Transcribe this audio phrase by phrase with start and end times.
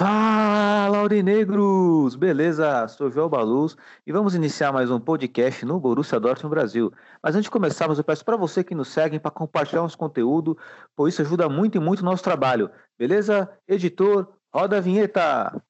[0.00, 2.16] Fala, Aurinegros!
[2.16, 2.88] Beleza?
[2.88, 3.76] Sou João Baluz
[4.06, 6.90] e vamos iniciar mais um podcast no Borussia Dortmund Brasil.
[7.22, 10.56] Mas antes de começarmos, eu peço para você que nos segue para compartilhar nosso conteúdo,
[10.96, 12.70] pois isso ajuda muito e muito o nosso trabalho.
[12.98, 13.50] Beleza?
[13.68, 15.62] Editor, roda a vinheta!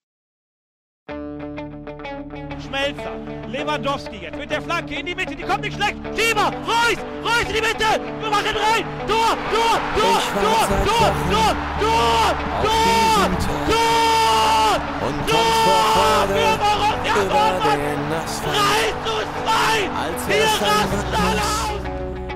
[2.61, 3.11] Schmelzer,
[3.49, 5.97] Lewandowski jetzt mit der Flanke in die Mitte, die kommt nicht schlecht.
[6.15, 8.85] Schieber, Reus, Reus in die Mitte, wir machen rein.
[9.09, 13.29] Tor, Tor, Tor, Tor, Tor, Tor, Tor, Tor,
[13.67, 14.10] Tor,
[15.07, 16.27] Und Tor vor
[16.59, 17.81] Borussia Dortmund!
[18.45, 19.15] 3 zu
[19.97, 21.49] Als Wir rasten alle!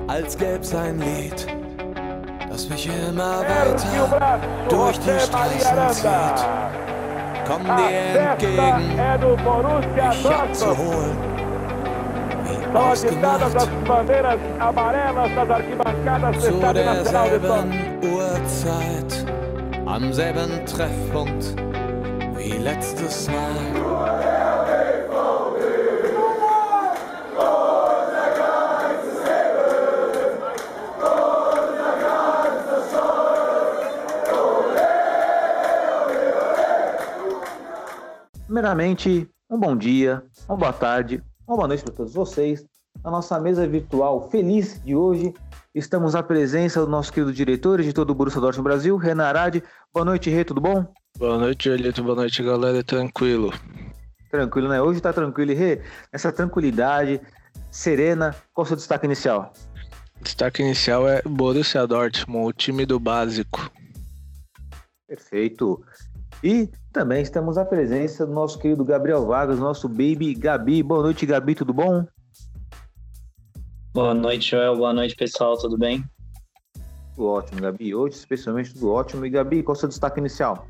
[0.06, 1.47] Als gäb's ein Lied,
[2.48, 4.38] das mich immer weiter
[4.69, 6.47] durch die Straßen zieht.
[7.47, 8.97] Komm dir entgegen,
[9.97, 11.16] mich abzuholen.
[12.45, 13.61] Wie ausgemacht,
[16.41, 17.66] zu derselben
[18.02, 19.12] Uhrzeit,
[19.86, 21.56] am selben Treffpunkt
[22.45, 23.55] wie letztes Mal.
[38.47, 42.64] Primeiramente, um bom dia, uma boa tarde, uma boa noite para todos vocês.
[43.03, 45.34] Na nossa mesa virtual feliz de hoje,
[45.75, 49.62] estamos à presença do nosso querido diretor, editor do Borussia Dortmund Brasil, Renan Arade.
[49.92, 50.86] Boa noite, Rê, tudo bom?
[51.19, 52.03] Boa noite, Elito.
[52.03, 52.83] Boa noite, galera.
[52.84, 53.53] Tranquilo.
[54.30, 54.80] Tranquilo, né?
[54.80, 55.50] Hoje tá tranquilo.
[55.50, 57.20] E Rê, essa tranquilidade
[57.70, 59.52] serena, qual o seu destaque inicial?
[60.20, 63.69] Destaque inicial é Borussia Dortmund, o time do básico.
[65.08, 65.84] Perfeito.
[66.42, 70.83] E também estamos à presença do nosso querido Gabriel Vargas, nosso baby Gabi.
[70.83, 72.06] Boa noite, Gabi, tudo bom?
[73.95, 74.75] Boa noite, Joel.
[74.75, 75.56] Boa noite, pessoal.
[75.56, 76.05] Tudo bem?
[77.14, 77.95] Tudo ótimo, Gabi.
[77.95, 79.25] Hoje, especialmente, tudo ótimo.
[79.25, 80.67] E Gabi, qual o seu destaque inicial?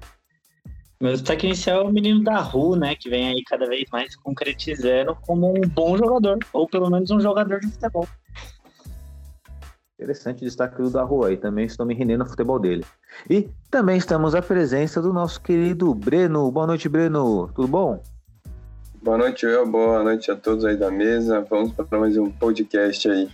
[1.00, 2.94] Meu destaque inicial é o menino da rua, né?
[2.94, 7.18] Que vem aí cada vez mais concretizando como um bom jogador, ou pelo menos um
[7.18, 8.06] jogador de futebol.
[9.98, 11.38] Interessante o destaque do da rua aí.
[11.38, 12.84] Também estou me rendendo ao futebol dele.
[13.30, 16.52] E também estamos à presença do nosso querido Breno.
[16.52, 17.50] Boa noite, Breno.
[17.54, 18.02] Tudo bom?
[19.04, 19.66] Boa noite, eu.
[19.66, 21.42] Boa noite a todos aí da mesa.
[21.42, 23.28] Vamos para mais um podcast aí.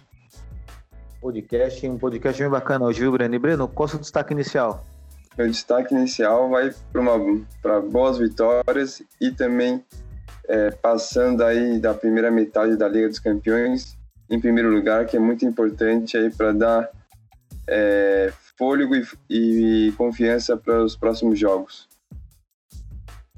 [1.21, 3.37] Podcast, um podcast bem bacana hoje, viu, Breno?
[3.37, 4.85] E Breno, qual o seu destaque inicial?
[5.39, 6.75] Meu destaque inicial vai
[7.63, 9.85] para boas vitórias e também
[10.49, 13.97] é, passando aí da primeira metade da Liga dos Campeões
[14.29, 16.91] em primeiro lugar, que é muito importante aí para dar
[17.69, 19.07] é, fôlego e,
[19.89, 21.90] e confiança para os próximos jogos.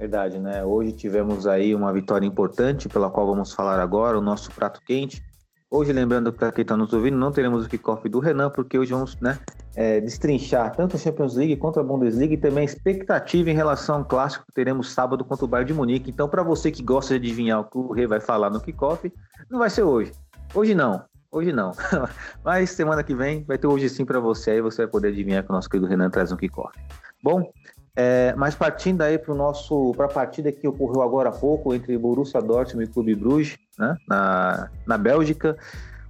[0.03, 0.65] Verdade, né?
[0.65, 5.23] Hoje tivemos aí uma vitória importante, pela qual vamos falar agora, o nosso prato quente.
[5.71, 8.91] Hoje, lembrando para quem está nos ouvindo, não teremos o kickoff do Renan, porque hoje
[8.91, 9.39] vamos né,
[9.77, 13.99] é, destrinchar tanto a Champions League quanto a Bundesliga e também a expectativa em relação
[13.99, 16.11] ao clássico que teremos sábado contra o Bayern de Munique.
[16.11, 19.09] Então, para você que gosta de adivinhar o que o Rei vai falar no kickoff,
[19.49, 20.11] não vai ser hoje.
[20.53, 21.71] Hoje não, hoje não.
[22.45, 25.45] Mas semana que vem vai ter hoje sim para você, aí você vai poder adivinhar
[25.45, 26.77] que o nosso querido Renan traz um kickoff.
[27.23, 27.53] Bom,
[27.95, 31.97] é, mas partindo aí para nosso para a partida que ocorreu agora há pouco entre
[31.99, 35.57] Borussia Dortmund e Clube Bruges, né, na, na Bélgica,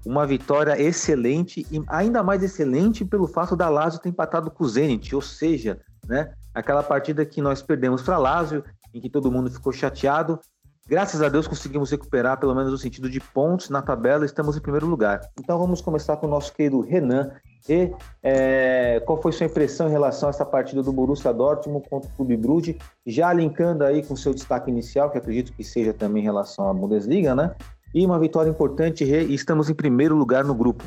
[0.06, 4.68] uma vitória excelente e ainda mais excelente pelo fato da Lazio ter empatado com o
[4.68, 9.50] Zenit, ou seja, né, aquela partida que nós perdemos para Lazio, em que todo mundo
[9.50, 10.38] ficou chateado.
[10.86, 14.60] Graças a Deus conseguimos recuperar pelo menos no sentido de pontos na tabela, estamos em
[14.60, 15.20] primeiro lugar.
[15.38, 17.30] Então vamos começar com o nosso querido Renan,
[17.68, 17.92] e
[18.22, 22.12] é, qual foi sua impressão em relação a essa partida do Borussia Dortmund contra o
[22.14, 22.78] Clube Brugge?
[23.06, 26.74] Já linkando aí com seu destaque inicial, que acredito que seja também em relação à
[26.74, 27.54] Bundesliga, né?
[27.94, 30.84] E uma vitória importante e estamos em primeiro lugar no grupo.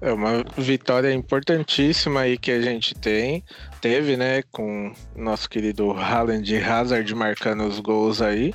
[0.00, 3.42] É uma vitória importantíssima aí que a gente tem,
[3.80, 8.52] teve, né, com nosso querido Haaland e Hazard marcando os gols aí.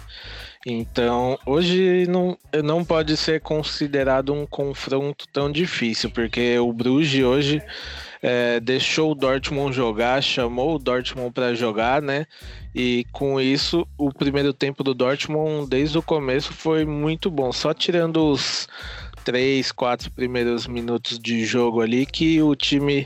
[0.66, 7.64] Então, hoje não, não pode ser considerado um confronto tão difícil, porque o Bruges hoje
[8.22, 12.25] é, deixou o Dortmund jogar, chamou o Dortmund para jogar, né?
[12.75, 17.53] E com isso, o primeiro tempo do Dortmund, desde o começo, foi muito bom.
[17.53, 18.67] Só tirando os
[19.23, 23.05] três, quatro primeiros minutos de jogo ali, que o time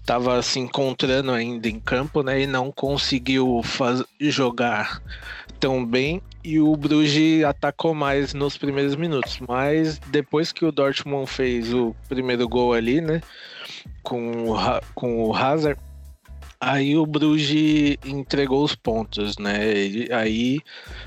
[0.00, 2.42] estava se encontrando ainda em campo, né?
[2.42, 4.02] E não conseguiu faz...
[4.20, 5.02] jogar
[5.64, 11.26] tão bem e o Bruges atacou mais nos primeiros minutos, mas depois que o Dortmund
[11.26, 13.22] fez o primeiro gol ali, né,
[14.02, 14.56] com o,
[14.94, 15.80] com o Hazard,
[16.60, 20.60] aí o Bruges entregou os pontos, né, e aí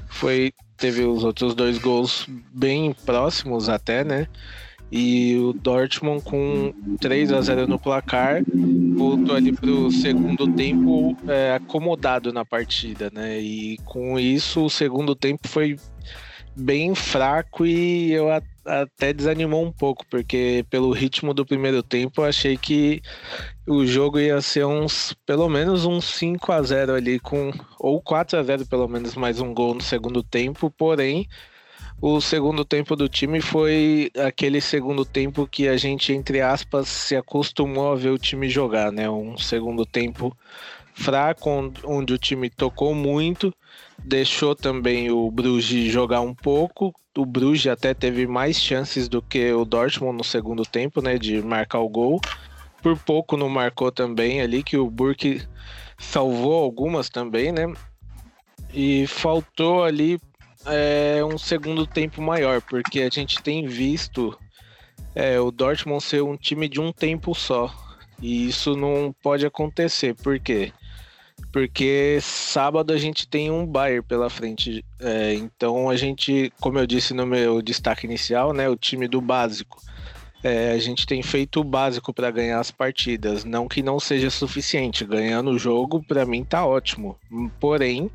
[0.08, 4.28] foi teve os outros dois gols bem próximos até, né,
[4.92, 8.42] E o Dortmund com 3 a 0 no placar
[8.96, 13.40] voltou ali para o segundo tempo é, acomodado na partida, né?
[13.40, 15.76] E com isso o segundo tempo foi
[16.56, 18.30] bem fraco e eu
[18.66, 23.02] até desanimou um pouco, porque pelo ritmo do primeiro tempo eu achei que
[23.68, 28.40] o jogo ia ser uns pelo menos uns 5 a 0 ali com ou 4
[28.40, 31.28] a 0 pelo menos mais um gol no segundo tempo, porém
[32.02, 37.16] o segundo tempo do time foi aquele segundo tempo que a gente entre aspas se
[37.16, 39.10] acostumou a ver o time jogar, né?
[39.10, 40.36] Um segundo tempo
[40.94, 41.50] fraco
[41.84, 43.54] onde o time tocou muito
[44.04, 46.94] deixou também o Bruges jogar um pouco.
[47.18, 51.42] O Bruges até teve mais chances do que o Dortmund no segundo tempo, né, de
[51.42, 52.20] marcar o gol.
[52.82, 55.42] Por pouco não marcou também ali, que o Burke
[55.98, 57.74] salvou algumas também, né?
[58.74, 60.20] E faltou ali
[60.68, 64.38] é, um segundo tempo maior, porque a gente tem visto
[65.16, 67.74] é, o Dortmund ser um time de um tempo só.
[68.22, 70.72] E isso não pode acontecer, por quê?
[71.52, 74.84] porque sábado a gente tem um Bayern pela frente.
[75.00, 79.22] É, então a gente, como eu disse no meu destaque inicial, né, o time do
[79.22, 79.82] básico.
[80.44, 83.44] É, a gente tem feito o básico para ganhar as partidas.
[83.44, 85.04] Não que não seja suficiente.
[85.04, 87.18] Ganhando o jogo, para mim tá ótimo.
[87.60, 88.12] Porém,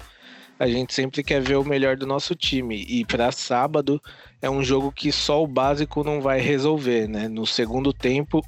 [0.62, 2.86] a gente sempre quer ver o melhor do nosso time.
[2.88, 4.00] E para sábado
[4.40, 7.26] é um jogo que só o básico não vai resolver, né?
[7.26, 8.46] No segundo tempo,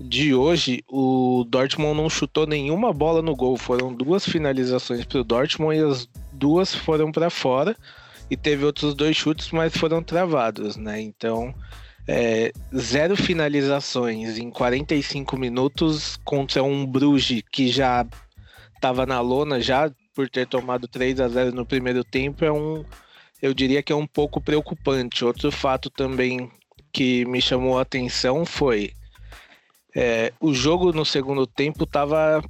[0.00, 3.56] de hoje, o Dortmund não chutou nenhuma bola no gol.
[3.56, 7.76] Foram duas finalizações para o Dortmund e as duas foram para fora.
[8.28, 11.00] E teve outros dois chutes, mas foram travados, né?
[11.00, 11.54] Então,
[12.08, 18.04] é, zero finalizações em 45 minutos contra um Bruges que já
[18.74, 22.84] estava na lona já por ter tomado 3 a 0 no primeiro tempo é um
[23.42, 25.24] eu diria que é um pouco preocupante.
[25.24, 26.50] Outro fato também
[26.90, 28.92] que me chamou a atenção foi
[29.94, 32.42] é, o jogo no segundo tempo estava,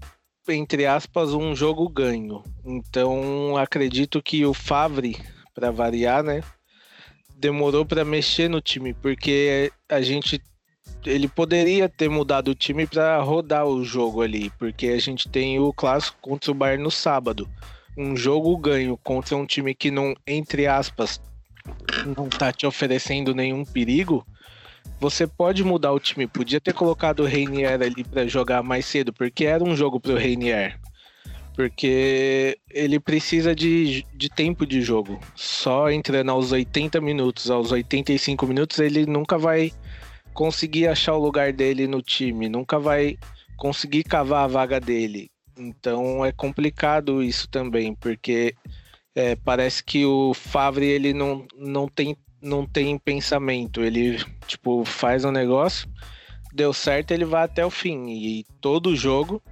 [0.49, 2.43] entre aspas, um jogo ganho.
[2.65, 5.17] Então acredito que o Favre,
[5.55, 6.43] para variar, né,
[7.37, 10.41] demorou para mexer no time, porque a gente
[11.05, 15.59] ele poderia ter mudado o time para rodar o jogo ali, porque a gente tem
[15.59, 17.49] o clássico contra o Bayern no sábado.
[17.97, 21.21] Um jogo ganho contra um time que não, entre aspas,
[22.17, 24.27] não tá te oferecendo nenhum perigo
[25.01, 26.27] você pode mudar o time.
[26.27, 30.17] Podia ter colocado o Reinier ali para jogar mais cedo, porque era um jogo pro
[30.17, 30.79] Reinier.
[31.55, 35.21] Porque ele precisa de, de tempo de jogo.
[35.37, 39.73] Só entrando aos 80 minutos, aos 85 minutos, ele nunca vai
[40.35, 43.17] conseguir achar o lugar dele no time, nunca vai
[43.57, 45.31] conseguir cavar a vaga dele.
[45.57, 48.55] Então é complicado isso também, porque
[49.15, 53.81] é, parece que o Favre ele não, não tem não tem pensamento.
[53.81, 55.89] Ele, tipo, faz um negócio,
[56.53, 58.11] deu certo, ele vai até o fim.
[58.11, 59.43] E todo jogo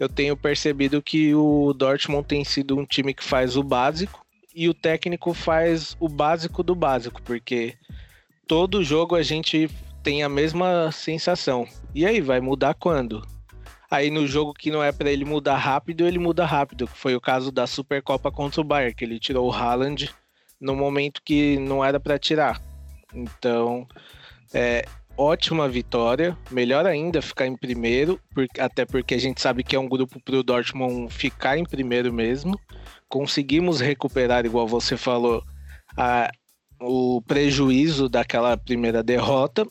[0.00, 4.24] eu tenho percebido que o Dortmund tem sido um time que faz o básico
[4.54, 7.74] e o técnico faz o básico do básico, porque
[8.46, 9.68] todo jogo a gente
[10.08, 11.68] tem a mesma sensação.
[11.94, 13.22] E aí, vai mudar quando?
[13.90, 17.20] Aí no jogo que não é para ele mudar rápido, ele muda rápido, foi o
[17.20, 20.08] caso da Supercopa contra o Bayern, que ele tirou o Haaland
[20.58, 22.58] no momento que não era para tirar.
[23.12, 23.86] Então,
[24.54, 28.18] é ótima vitória, melhor ainda ficar em primeiro,
[28.58, 32.10] até porque a gente sabe que é um grupo para o Dortmund ficar em primeiro
[32.14, 32.58] mesmo.
[33.10, 35.44] Conseguimos recuperar, igual você falou,
[35.94, 36.30] a,
[36.80, 39.68] o prejuízo daquela primeira derrota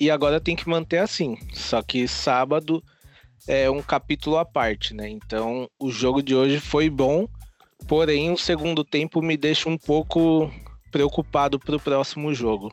[0.00, 1.36] e agora tem que manter assim.
[1.52, 2.82] Só que sábado
[3.46, 5.08] é um capítulo à parte, né?
[5.08, 7.28] Então o jogo de hoje foi bom
[7.86, 10.50] Porém, o segundo tempo me deixa um pouco
[10.92, 12.72] preocupado para o próximo jogo.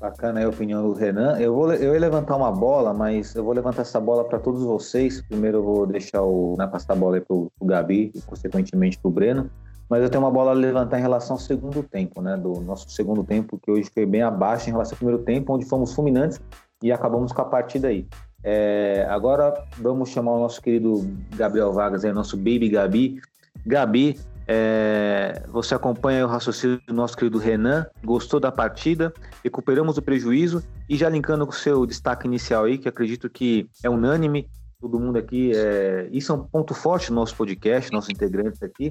[0.00, 1.38] Bacana a opinião do Renan.
[1.38, 4.62] Eu vou eu ia levantar uma bola, mas eu vou levantar essa bola para todos
[4.62, 5.22] vocês.
[5.22, 9.08] Primeiro eu vou deixar o né, passar a bola para o Gabi e consequentemente para
[9.08, 9.50] o Breno.
[9.94, 12.36] Mas eu tenho uma bola a levantar em relação ao segundo tempo, né?
[12.36, 15.64] Do nosso segundo tempo, que hoje foi bem abaixo em relação ao primeiro tempo, onde
[15.64, 16.40] fomos fulminantes
[16.82, 18.04] e acabamos com a partida aí.
[18.42, 23.20] É, agora vamos chamar o nosso querido Gabriel Vargas, aí, nosso Baby Gabi.
[23.64, 30.02] Gabi, é, você acompanha o raciocínio do nosso querido Renan, gostou da partida, recuperamos o
[30.02, 34.50] prejuízo e já linkando com o seu destaque inicial aí, que acredito que é unânime,
[34.80, 38.90] todo mundo aqui, é, isso é um ponto forte do nosso podcast, nossos integrantes aqui,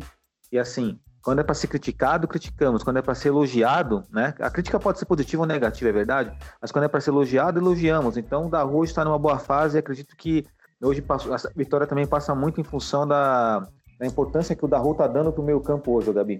[0.53, 2.83] e assim, quando é para ser criticado, criticamos.
[2.83, 4.35] Quando é para ser elogiado, né?
[4.39, 6.37] A crítica pode ser positiva ou negativa, é verdade.
[6.61, 8.17] Mas quando é para ser elogiado, elogiamos.
[8.17, 9.77] Então, o da Rua está numa boa fase.
[9.77, 10.45] E acredito que
[10.79, 13.67] hoje essa vitória também passa muito em função da,
[13.97, 16.39] da importância que o Daru está dando para o meio campo hoje, Gabi.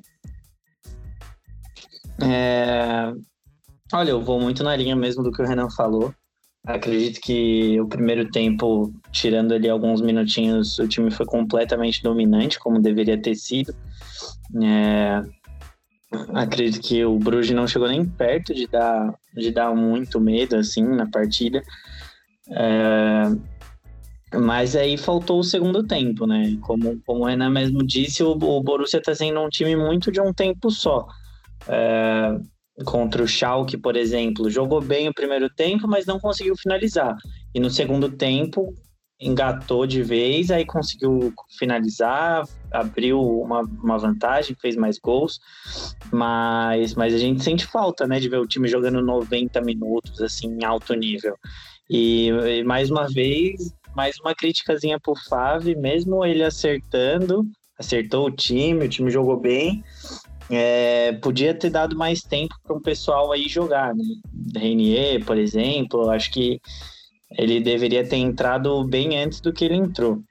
[2.22, 3.12] É...
[3.92, 6.14] Olha, eu vou muito na linha mesmo do que o Renan falou.
[6.66, 12.82] Acredito que o primeiro tempo, tirando ali alguns minutinhos, o time foi completamente dominante, como
[12.82, 13.76] deveria ter sido.
[14.64, 15.22] É,
[16.34, 20.84] acredito que o Bruges não chegou nem perto de dar, de dar muito medo assim
[20.84, 21.62] na partida.
[22.50, 23.24] É,
[24.38, 26.58] mas aí faltou o segundo tempo, né?
[26.62, 30.22] Como, como o Renan mesmo disse, o, o Borussia está sendo um time muito de
[30.22, 31.06] um tempo só.
[31.68, 32.40] É,
[32.86, 37.16] contra o Schalke, por exemplo, jogou bem o primeiro tempo, mas não conseguiu finalizar.
[37.54, 38.74] E no segundo tempo
[39.20, 45.40] engatou de vez, aí conseguiu finalizar, abriu uma, uma vantagem, fez mais gols,
[46.12, 50.48] mas, mas a gente sente falta, né, de ver o time jogando 90 minutos, assim,
[50.48, 51.38] em alto nível.
[51.90, 57.46] E, e mais uma vez, mais uma criticazinha pro Fave, mesmo ele acertando,
[57.78, 59.84] acertou o time, o time jogou bem,
[60.50, 64.04] é, podia ter dado mais tempo para um pessoal aí jogar, né?
[64.56, 66.60] Renier, por exemplo, acho que
[67.38, 70.22] ele deveria ter entrado bem antes do que ele entrou.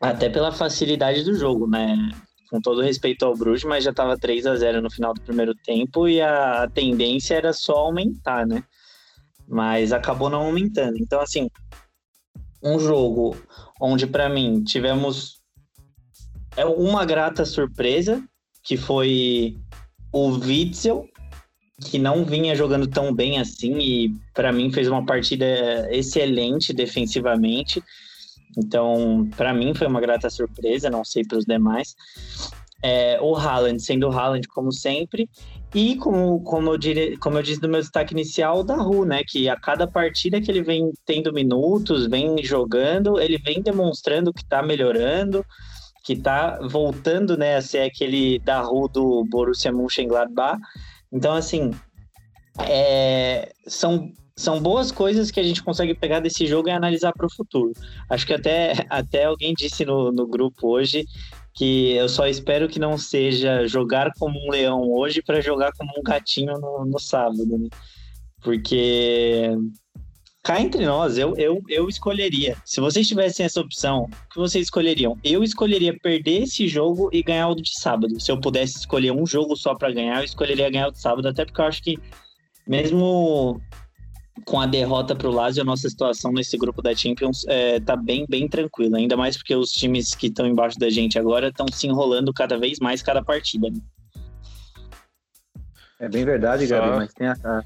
[0.00, 1.96] Até pela facilidade do jogo, né?
[2.50, 5.54] Com todo respeito ao Bruges, mas já estava 3 a 0 no final do primeiro
[5.54, 8.62] tempo e a tendência era só aumentar, né?
[9.48, 10.96] Mas acabou não aumentando.
[10.98, 11.48] Então, assim,
[12.62, 13.36] um jogo
[13.80, 15.42] onde, para mim, tivemos
[16.56, 18.22] é uma grata surpresa,
[18.64, 19.58] que foi
[20.10, 21.06] o Witzel,
[21.84, 25.44] que não vinha jogando tão bem assim e para mim fez uma partida
[25.90, 27.82] excelente defensivamente.
[28.56, 31.94] Então, para mim foi uma grata surpresa, não sei para os demais.
[32.82, 35.28] É, o Haaland, sendo o Haaland como sempre,
[35.74, 39.22] e como, como, eu dire, como eu disse no meu destaque inicial, da Ru, né?
[39.26, 44.42] Que a cada partida que ele vem tendo minutos, vem jogando, ele vem demonstrando que
[44.42, 45.44] está melhorando
[46.04, 50.60] que tá voltando, né, a ser aquele da rua do Borussia Mönchengladbach.
[51.10, 51.70] Então, assim,
[52.60, 57.26] é, são, são boas coisas que a gente consegue pegar desse jogo e analisar para
[57.26, 57.72] o futuro.
[58.10, 61.06] Acho que até, até alguém disse no, no grupo hoje
[61.54, 65.90] que eu só espero que não seja jogar como um leão hoje para jogar como
[65.96, 67.68] um gatinho no, no sábado, né?
[68.42, 69.56] Porque
[70.44, 72.54] cá entre nós, eu, eu, eu escolheria.
[72.66, 75.18] Se vocês tivessem essa opção, o que vocês escolheriam?
[75.24, 78.20] Eu escolheria perder esse jogo e ganhar o de sábado.
[78.20, 81.26] Se eu pudesse escolher um jogo só para ganhar, eu escolheria ganhar o de sábado,
[81.26, 81.98] até porque eu acho que
[82.66, 83.58] mesmo
[84.44, 87.96] com a derrota para o Lazio, a nossa situação nesse grupo da Champions é, tá
[87.96, 88.98] bem, bem tranquila.
[88.98, 92.58] Ainda mais porque os times que estão embaixo da gente agora estão se enrolando cada
[92.58, 93.70] vez mais cada partida.
[93.70, 93.80] Né?
[96.00, 97.64] É bem verdade, Gabi, mas tem a,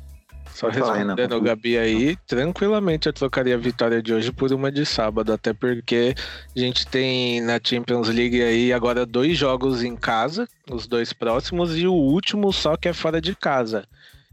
[0.58, 4.84] só respondendo o Gabi aí, tranquilamente eu trocaria a vitória de hoje por uma de
[4.84, 6.16] sábado, até porque
[6.56, 11.78] a gente tem na Champions League aí agora dois jogos em casa, os dois próximos,
[11.78, 13.86] e o último só que é fora de casa.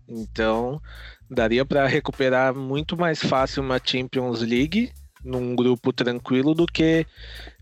[0.10, 0.82] Então,
[1.30, 4.92] daria para recuperar muito mais fácil uma Champions League
[5.24, 7.06] num grupo tranquilo do que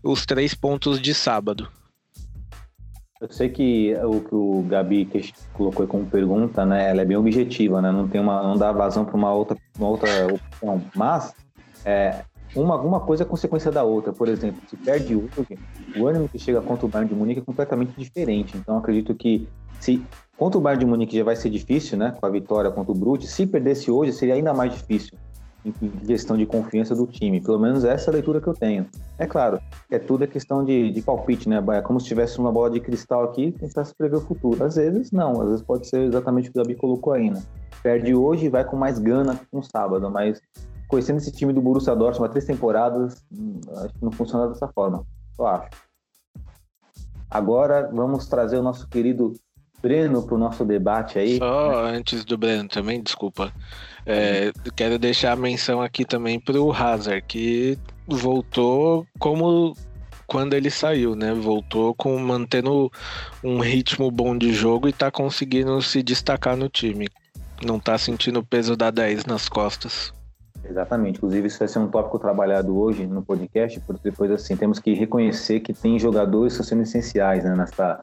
[0.02, 1.68] os três pontos de sábado.
[3.24, 5.08] Eu sei que o que o Gabi
[5.54, 9.02] colocou como pergunta, né, ela é bem objetiva, né, não tem uma, não dá vazão
[9.02, 10.82] para uma outra, uma outra opção.
[10.94, 11.34] Mas
[11.86, 12.22] é,
[12.54, 14.12] uma, uma coisa é consequência da outra.
[14.12, 15.58] Por exemplo, se perde hoje,
[15.96, 18.58] o ânimo que chega contra o Bayern de Munique é completamente diferente.
[18.58, 19.48] Então acredito que
[19.80, 20.04] se
[20.36, 22.94] contra o Bayern de Munique já vai ser difícil, né, com a vitória contra o
[22.94, 25.16] Brute, se perdesse hoje seria ainda mais difícil
[25.64, 27.40] em questão de confiança do time.
[27.40, 28.86] Pelo menos essa é a leitura que eu tenho.
[29.18, 31.62] É claro, é tudo é questão de, de palpite, né?
[31.72, 34.62] É como se tivesse uma bola de cristal aqui e tentasse prever o futuro.
[34.62, 37.42] Às vezes não, às vezes pode ser exatamente o que o Gabi colocou aí, né?
[37.82, 40.40] Perde hoje e vai com mais gana no sábado, mas
[40.88, 44.68] conhecendo esse time do Borussia Dortmund há três temporadas, hum, acho que não funciona dessa
[44.68, 45.04] forma.
[45.38, 45.70] Eu acho.
[47.30, 49.32] Agora vamos trazer o nosso querido
[49.82, 51.36] Breno para o nosso debate aí.
[51.36, 53.52] Só antes do Breno também, desculpa.
[54.06, 59.74] É, quero deixar a menção aqui também para o Hazard, que voltou como
[60.26, 61.32] quando ele saiu, né?
[61.32, 62.90] Voltou com mantendo
[63.42, 67.08] um ritmo bom de jogo e tá conseguindo se destacar no time.
[67.64, 70.12] Não tá sentindo o peso da 10 nas costas.
[70.64, 71.18] Exatamente.
[71.18, 74.94] Inclusive, isso vai ser um tópico trabalhado hoje no podcast, porque depois, assim, temos que
[74.94, 78.02] reconhecer que tem jogadores que estão sendo essenciais né, nessa,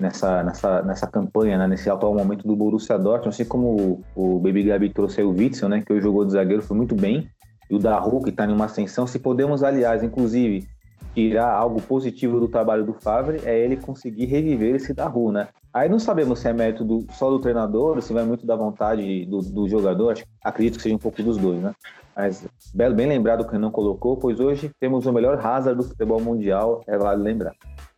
[0.00, 4.38] nessa, nessa, nessa campanha, né, nesse atual momento do Borussia Dortmund, assim como o, o
[4.38, 7.28] Baby Gabi trouxe aí o Witzel, né, que jogou de zagueiro, foi muito bem,
[7.70, 10.66] e o Daru, que está em uma ascensão, se podemos, aliás, inclusive,
[11.14, 15.48] tirar algo positivo do trabalho do Favre, é ele conseguir reviver esse Daru, né?
[15.72, 19.24] Aí não sabemos se é mérito do, só do treinador, se vai muito da vontade
[19.26, 21.72] do, do jogador, acho, acredito que seja um pouco dos dois, né?
[22.16, 26.20] Mas bem, bem lembrado que não colocou, pois hoje temos o melhor Hazard do futebol
[26.20, 27.54] mundial, é vale lembrar.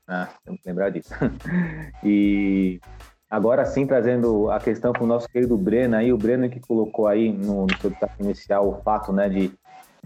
[0.08, 1.12] Ah, temos que lembrar disso.
[2.04, 2.80] e
[3.32, 7.06] Agora sim, trazendo a questão para o nosso querido Breno aí, o Breno que colocou
[7.06, 9.50] aí no, no seu destaque inicial o fato né, de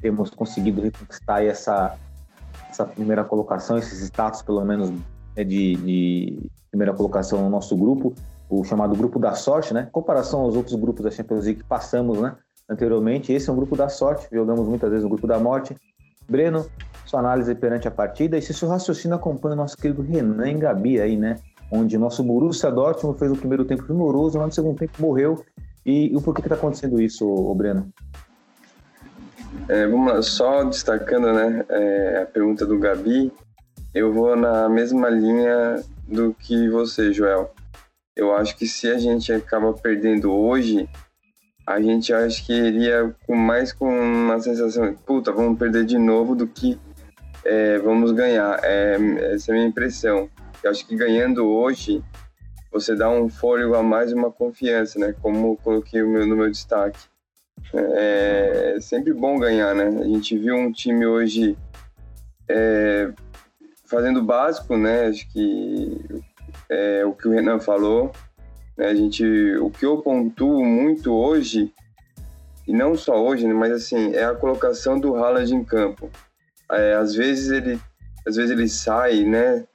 [0.00, 1.98] termos conseguido reconquistar essa,
[2.70, 4.90] essa primeira colocação, esses status pelo menos
[5.36, 8.14] né, de, de, primeira colocação no nosso grupo,
[8.48, 9.86] o chamado grupo da sorte, né?
[9.88, 12.36] Em comparação aos outros grupos da Champions League que passamos, né?
[12.68, 15.74] Anteriormente, esse é um grupo da sorte, jogamos muitas vezes o grupo da morte.
[16.28, 16.64] Breno,
[17.06, 20.54] sua análise perante a partida e se seu raciocínio acompanha o nosso querido Renan e
[20.54, 21.36] Gabi aí, né?
[21.70, 25.44] onde nosso Borussia Dortmund fez o primeiro tempo primoroso, lá no segundo tempo morreu.
[25.84, 27.92] E, e o porquê que está acontecendo isso, o Breno?
[29.68, 33.32] É, vamos lá, só destacando né, é, a pergunta do Gabi,
[33.94, 37.52] eu vou na mesma linha do que você, Joel.
[38.14, 40.88] Eu acho que se a gente acaba perdendo hoje,
[41.66, 46.34] a gente acho que iria com mais com uma sensação, puta, vamos perder de novo
[46.34, 46.78] do que
[47.46, 48.58] é, vamos ganhar.
[48.62, 48.96] É,
[49.34, 50.28] essa é a minha impressão.
[50.62, 52.02] Eu acho que ganhando hoje,
[52.72, 55.14] você dá um fôlego a mais e uma confiança, né?
[55.22, 56.98] Como coloquei no meu, no meu destaque.
[57.72, 59.86] É, é sempre bom ganhar, né?
[60.00, 61.56] A gente viu um time hoje
[62.48, 63.12] é,
[63.84, 65.06] fazendo básico, né?
[65.06, 66.22] Acho que
[66.68, 68.10] é o que o Renan falou.
[68.76, 68.88] Né?
[68.88, 69.24] A gente,
[69.58, 71.72] o que eu pontuo muito hoje,
[72.66, 73.54] e não só hoje, né?
[73.54, 76.10] mas assim, é a colocação do Haaland em campo.
[76.70, 77.80] É, às vezes ele,
[78.26, 79.66] às vezes ele sai, né?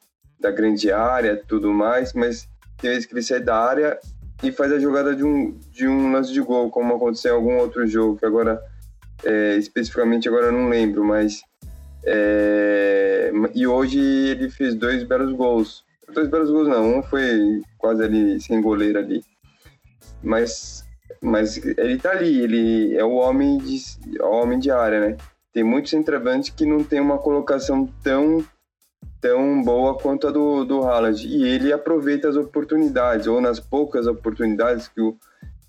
[0.42, 3.98] da grande área, tudo mais, mas tem vezes que ele sai da área
[4.44, 7.58] e faz a jogada de um, de um lance de gol, como aconteceu em algum
[7.58, 8.60] outro jogo, que agora,
[9.24, 11.44] é, especificamente agora eu não lembro, mas...
[12.04, 15.86] É, e hoje ele fez dois belos gols.
[16.12, 19.24] Dois belos gols não, um foi quase ali, sem goleiro ali.
[20.24, 20.84] Mas,
[21.22, 23.80] mas ele tá ali, ele é o homem de,
[24.20, 25.18] o homem de área, né?
[25.54, 28.44] Tem muitos centroavantes que não tem uma colocação tão
[29.22, 31.28] tão boa quanto a do, do Haaland.
[31.28, 35.16] E ele aproveita as oportunidades, ou nas poucas oportunidades que o,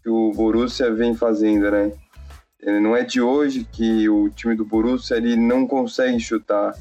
[0.02, 1.92] que o Borussia vem fazendo, né?
[2.80, 6.74] Não é de hoje que o time do Borussia ele não consegue chutar.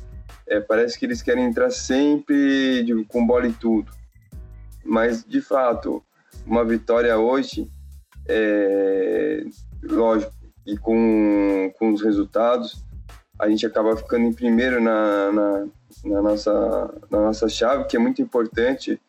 [0.48, 3.92] É, parece que eles querem entrar sempre de, com bola e tudo.
[4.84, 6.04] Mas, de fato,
[6.46, 7.68] uma vitória hoje,
[8.28, 9.44] é,
[9.84, 10.34] lógico,
[10.66, 12.84] e com, com os resultados,
[13.42, 15.68] a gente acaba ficando em primeiro na, na
[16.04, 19.00] na nossa, na nossa chave, que é muito importante.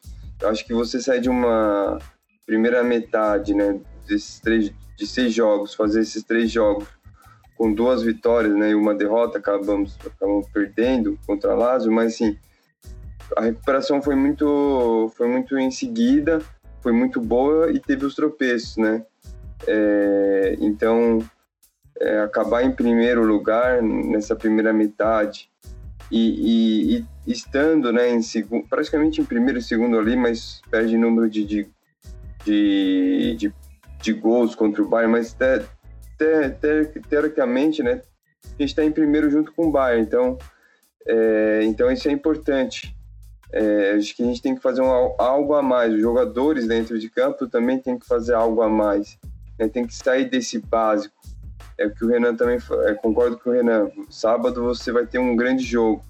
[0.41, 1.99] Eu acho que você sai de uma
[2.45, 6.89] primeira metade, né, desses três, de seis jogos, fazer esses três jogos
[7.57, 12.37] com duas vitórias, né, e uma derrota, acabamos, acabamos perdendo contra a Lazio, mas assim,
[13.37, 16.43] a recuperação foi muito, foi muito em seguida,
[16.81, 19.05] foi muito boa e teve os tropeços, né?
[19.67, 21.21] É, então,
[22.01, 25.51] é, acabar em primeiro lugar nessa primeira metade
[26.11, 30.99] e, e, e estando né, em segundo, praticamente em primeiro e segundo ali, mas perde
[30.99, 31.69] número de, de,
[32.45, 33.55] de, de,
[34.01, 35.61] de gols contra o Bayern, mas te,
[36.19, 38.03] te, te, teoricamente né,
[38.45, 40.39] a gente está em primeiro junto com o Bayern, então,
[41.07, 42.95] é, então isso é importante.
[43.55, 45.93] É, acho que a gente tem que fazer um, algo a mais.
[45.93, 49.19] Os jogadores dentro de campo também tem que fazer algo a mais.
[49.59, 49.69] Né?
[49.69, 51.22] Tem que sair desse básico
[51.79, 53.91] é que o Renan também é, concordo com o Renan.
[54.11, 56.05] Sábado você vai ter um grande jogo,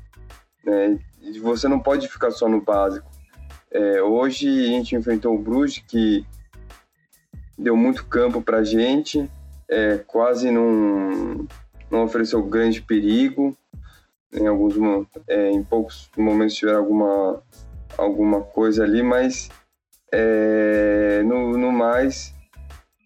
[0.64, 0.98] né?
[1.20, 3.10] E você não pode ficar só no básico.
[3.70, 6.26] É, hoje a gente enfrentou o Bruges que
[7.56, 9.30] deu muito campo para gente,
[9.68, 11.46] é, quase não,
[11.90, 13.56] não ofereceu grande perigo.
[14.32, 14.74] Em alguns
[15.28, 17.42] é, em poucos momentos tiveram alguma
[17.98, 19.50] alguma coisa ali, mas
[20.10, 22.34] é, no, no mais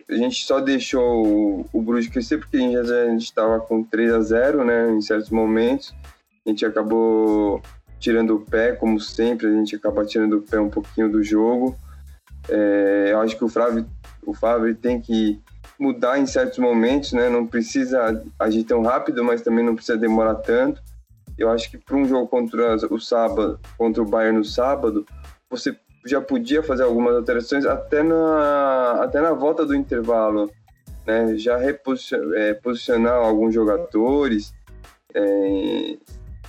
[0.09, 4.21] a gente só deixou o, o Bruges crescer porque a gente estava com 3 a
[4.21, 5.95] 0 né, em certos momentos.
[6.45, 7.61] A gente acabou
[7.99, 11.77] tirando o pé, como sempre, a gente acaba tirando o pé um pouquinho do jogo.
[12.49, 13.85] É, eu acho que o Favre,
[14.25, 15.41] o Favre tem que
[15.79, 17.29] mudar em certos momentos, né?
[17.29, 20.81] Não precisa agir tão rápido, mas também não precisa demorar tanto.
[21.37, 25.05] Eu acho que para um jogo contra o sábado, contra o Bayern no sábado,
[25.51, 30.51] você já podia fazer algumas alterações até na, até na volta do intervalo,
[31.07, 31.37] né?
[31.37, 34.55] Já reposicionar é, alguns jogadores
[35.15, 35.97] é,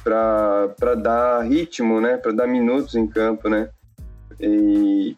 [0.03, 2.17] para dar ritmo, né?
[2.17, 3.69] Para dar minutos em campo, né?
[4.39, 5.15] E,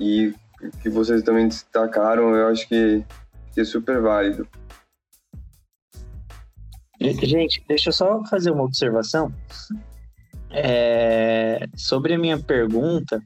[0.00, 0.34] e
[0.80, 3.04] que vocês também destacaram, eu acho que,
[3.52, 4.46] que é super válido.
[7.00, 9.32] Gente, deixa eu só fazer uma observação.
[10.52, 13.22] É, sobre a minha pergunta,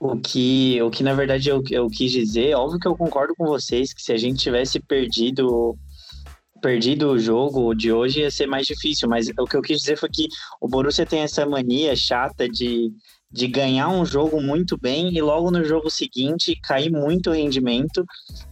[0.00, 3.46] o que, o que na verdade eu, eu quis dizer, óbvio que eu concordo com
[3.46, 5.76] vocês que se a gente tivesse perdido
[6.60, 9.96] perdido o jogo de hoje ia ser mais difícil, mas o que eu quis dizer
[9.96, 10.26] foi que
[10.60, 12.90] o Borussia tem essa mania chata de,
[13.30, 18.04] de ganhar um jogo muito bem e logo no jogo seguinte cair muito o rendimento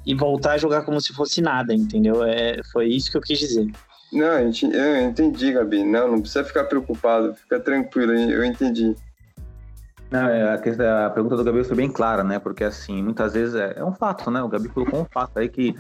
[0.04, 2.22] e voltar a jogar como se fosse nada, entendeu?
[2.22, 3.66] É, foi isso que eu quis dizer.
[4.12, 5.82] Não, eu entendi, Gabi.
[5.82, 8.94] Não, não precisa ficar preocupado, fica tranquilo, eu entendi.
[10.10, 12.38] Não, é, a, questão, a, pergunta do Gabi foi bem clara, né?
[12.38, 14.40] Porque assim, muitas vezes é, é, um fato, né?
[14.42, 15.74] O Gabi colocou um fato aí que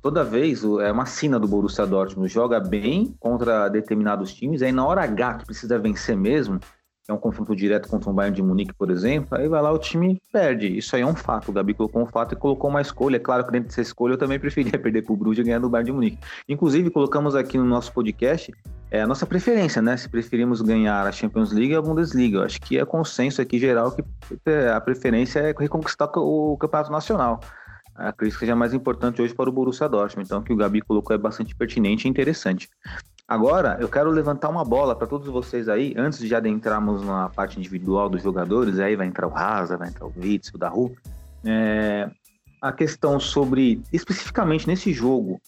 [0.00, 4.86] toda vez é uma sina do Borussia Dortmund, joga bem contra determinados times, aí na
[4.86, 6.60] hora H que precisa vencer mesmo,
[7.06, 9.78] é um confronto direto contra um Bayern de Munique, por exemplo, aí vai lá o
[9.78, 10.76] time perde.
[10.76, 11.50] Isso aí é um fato.
[11.50, 13.16] O Gabi colocou um fato e colocou uma escolha.
[13.16, 15.58] É claro que dentro dessa escolha eu também preferia perder para o Bruges e ganhar
[15.58, 16.18] do Bayern de Munique.
[16.48, 18.52] Inclusive, colocamos aqui no nosso podcast
[18.90, 19.96] é a nossa preferência, né?
[19.96, 22.38] Se preferimos ganhar a Champions League ou a Bundesliga.
[22.38, 24.04] Eu acho que é consenso aqui geral que
[24.46, 27.40] é, a preferência é reconquistar o Campeonato Nacional.
[27.94, 30.26] A crise seja mais importante hoje para o Borussia Dortmund.
[30.26, 32.68] Então, o que o Gabi colocou é bastante pertinente e interessante.
[33.26, 37.58] Agora, eu quero levantar uma bola para todos vocês aí, antes de adentrarmos na parte
[37.58, 40.94] individual dos jogadores, aí vai entrar o Raza, vai entrar o Witz, o Daru,
[41.42, 42.10] é,
[42.60, 45.40] a questão sobre, especificamente nesse jogo,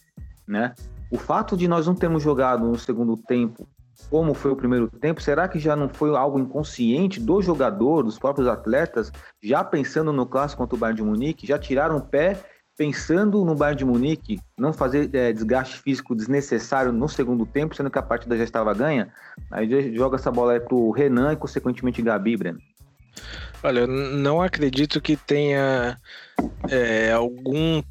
[0.48, 0.74] né,
[1.10, 3.68] o fato de nós não termos jogado no segundo tempo
[4.10, 8.18] como foi o primeiro tempo, será que já não foi algo inconsciente do jogador, dos
[8.18, 9.10] próprios atletas,
[9.42, 12.38] já pensando no clássico contra o Bayern de Munique, já tiraram o pé
[12.76, 17.90] pensando no Bayern de Munique, não fazer é, desgaste físico desnecessário no segundo tempo, sendo
[17.90, 19.12] que a partida já estava ganha,
[19.50, 22.58] aí joga essa bola aí pro Renan e consequentemente Gabi, Breno.
[23.62, 25.98] Olha, eu não acredito que tenha
[26.68, 27.82] é, algum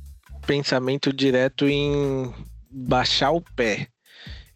[0.45, 2.31] pensamento direto em
[2.69, 3.87] baixar o pé.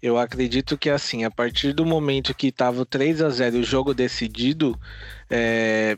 [0.02, 3.94] Eu acredito que assim, a partir do momento que estava 3 a 0 o jogo
[3.94, 4.80] decidido,
[5.30, 5.98] é,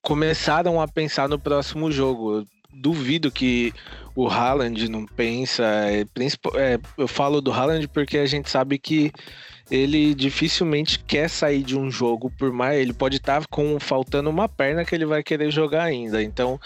[0.00, 3.72] começaram a pensar no próximo jogo duvido que
[4.14, 5.64] o Haaland não pensa.
[5.64, 6.02] É,
[6.54, 9.12] é, eu falo do Haaland porque a gente sabe que
[9.70, 14.30] ele dificilmente quer sair de um jogo, por mais ele pode estar tá com faltando
[14.30, 16.22] uma perna que ele vai querer jogar ainda.
[16.22, 16.60] Então,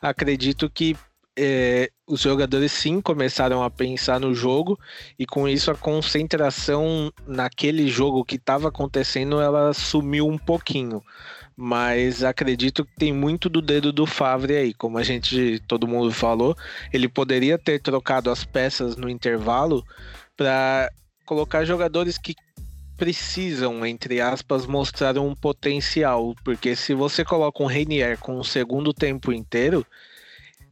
[0.00, 0.96] acredito que
[1.38, 4.78] é, os jogadores sim começaram a pensar no jogo
[5.18, 11.02] e com isso a concentração naquele jogo que estava acontecendo ela sumiu um pouquinho
[11.56, 16.12] mas acredito que tem muito do dedo do Favre aí, como a gente todo mundo
[16.12, 16.54] falou,
[16.92, 19.82] ele poderia ter trocado as peças no intervalo
[20.36, 20.90] para
[21.24, 22.36] colocar jogadores que
[22.96, 28.92] precisam, entre aspas, mostrar um potencial, porque se você coloca um Reinier com o segundo
[28.92, 29.86] tempo inteiro,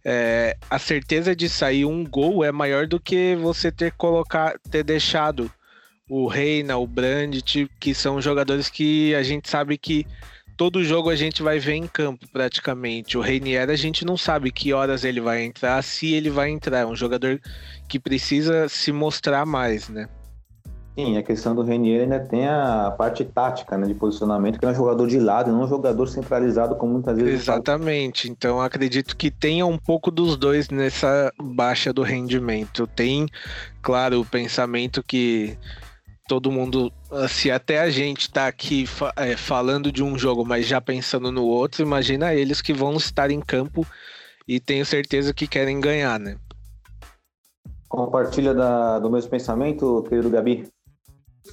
[0.04, 4.82] é, a certeza de sair um gol é maior do que você ter colocar, ter
[4.82, 5.50] deixado
[6.08, 10.06] o Reina, o Brandt, que são jogadores que a gente sabe que
[10.56, 13.18] todo jogo a gente vai ver em campo praticamente.
[13.18, 16.80] O Reinier a gente não sabe que horas ele vai entrar, se ele vai entrar.
[16.80, 17.40] É um jogador
[17.88, 20.08] que precisa se mostrar mais, né?
[20.96, 24.68] Sim, a questão do Renier ainda tem a parte tática, né, de posicionamento, que é
[24.68, 27.42] um jogador de lado, não um jogador centralizado, como muitas vezes.
[27.42, 28.30] Exatamente.
[28.30, 32.86] Então acredito que tenha um pouco dos dois nessa baixa do rendimento.
[32.86, 33.26] Tem,
[33.82, 35.58] claro, o pensamento que
[36.26, 36.92] todo mundo,
[37.28, 41.44] se até a gente tá aqui é, falando de um jogo, mas já pensando no
[41.44, 43.86] outro, imagina eles que vão estar em campo
[44.48, 46.36] e tenho certeza que querem ganhar, né?
[47.88, 50.68] Compartilha da, do mesmo pensamento, querido Gabi?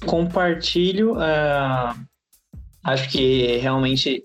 [0.06, 1.14] Compartilho.
[1.14, 1.94] Uh,
[2.82, 4.24] acho que realmente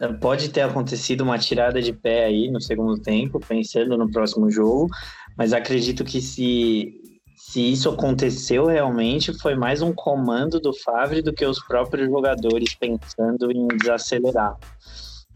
[0.00, 4.50] é, pode ter acontecido uma tirada de pé aí no segundo tempo, pensando no próximo
[4.50, 4.88] jogo,
[5.36, 7.00] mas acredito que se
[7.46, 12.74] se isso aconteceu realmente, foi mais um comando do Favre do que os próprios jogadores
[12.74, 14.56] pensando em desacelerar.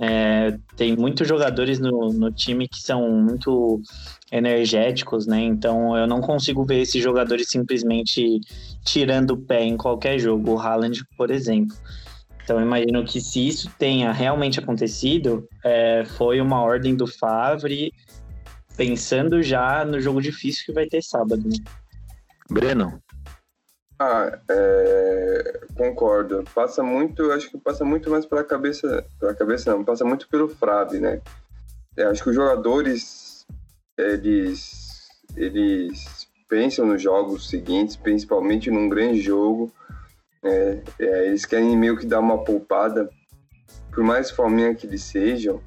[0.01, 3.81] É, tem muitos jogadores no, no time que são muito
[4.33, 5.43] energéticos, né?
[5.43, 8.41] Então eu não consigo ver esses jogadores simplesmente
[8.85, 10.55] tirando o pé em qualquer jogo.
[10.55, 11.77] O Haaland, por exemplo.
[12.43, 17.93] Então imagino que se isso tenha realmente acontecido, é, foi uma ordem do Favre
[18.77, 21.43] pensando já no jogo difícil que vai ter sábado.
[21.45, 21.57] Né?
[22.51, 23.03] Breno?
[23.99, 26.45] Ah, é, concordo.
[26.55, 30.49] Passa muito, acho que passa muito mais pela cabeça, pela cabeça não, passa muito pelo
[30.49, 31.21] Frade, né?
[31.97, 33.45] É, acho que os jogadores
[33.97, 39.73] eles eles pensam nos jogos seguintes, principalmente num grande jogo.
[40.45, 43.11] É, é, eles querem meio que dar uma poupada,
[43.93, 45.61] por mais fominha que eles sejam,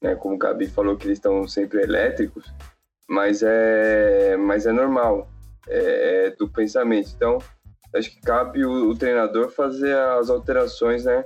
[0.00, 0.14] né?
[0.14, 2.52] Como o Gabi falou que eles estão sempre elétricos,
[3.08, 5.31] mas é, mas é normal
[5.68, 7.10] é, é, do pensamento.
[7.14, 7.38] Então,
[7.94, 11.24] acho que cabe o, o treinador fazer as alterações, né?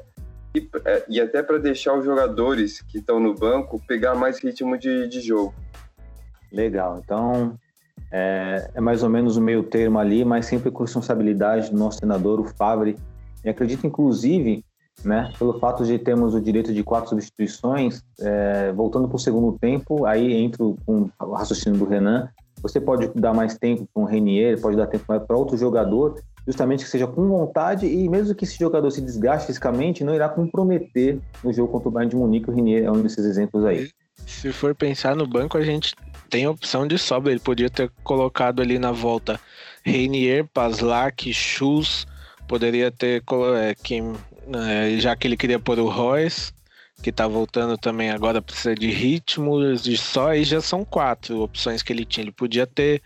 [0.54, 4.78] E, é, e até para deixar os jogadores que estão no banco pegar mais ritmo
[4.78, 5.54] de, de jogo.
[6.50, 7.00] Legal.
[7.04, 7.58] Então,
[8.10, 11.98] é, é, mais ou menos o meio termo ali, mas sempre com responsabilidade do nosso
[11.98, 12.96] treinador, o Favre.
[13.44, 14.64] E acredito, inclusive,
[15.04, 15.30] né?
[15.38, 20.06] Pelo fato de termos o direito de quatro substituições, é, voltando para o segundo tempo,
[20.06, 22.28] aí entro com o raciocínio do Renan.
[22.62, 26.84] Você pode dar mais tempo para um Renier, pode dar tempo para outro jogador, justamente
[26.84, 31.18] que seja com vontade e mesmo que esse jogador se desgaste fisicamente, não irá comprometer
[31.44, 32.50] no jogo contra o Bayern de Munique.
[32.50, 33.90] O Renier é um desses exemplos aí.
[34.26, 35.94] Se for pensar no banco, a gente
[36.30, 37.30] tem opção de sobra.
[37.30, 39.38] Ele podia ter colocado ali na volta
[39.84, 42.06] Reinier, Paslak, Schultz,
[42.48, 43.22] poderia ter
[43.54, 43.74] é,
[44.52, 46.52] é, já que ele queria pôr o Royce,
[47.06, 51.80] que tá voltando também agora, precisa de ritmo, de só, e já são quatro opções
[51.80, 52.24] que ele tinha.
[52.24, 53.00] Ele podia ter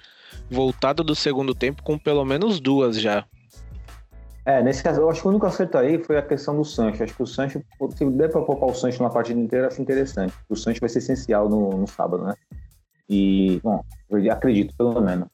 [0.50, 3.26] voltado do segundo tempo com pelo menos duas já.
[4.46, 7.04] É, nesse caso, eu acho que o único acerto aí foi a questão do Sancho.
[7.04, 7.62] Acho que o Sancho,
[7.94, 10.32] se der para poupar o Sancho na partida inteira, acho interessante.
[10.48, 12.32] O Sancho vai ser essencial no, no sábado, né?
[13.06, 13.84] E, bom,
[14.32, 15.28] acredito, pelo menos.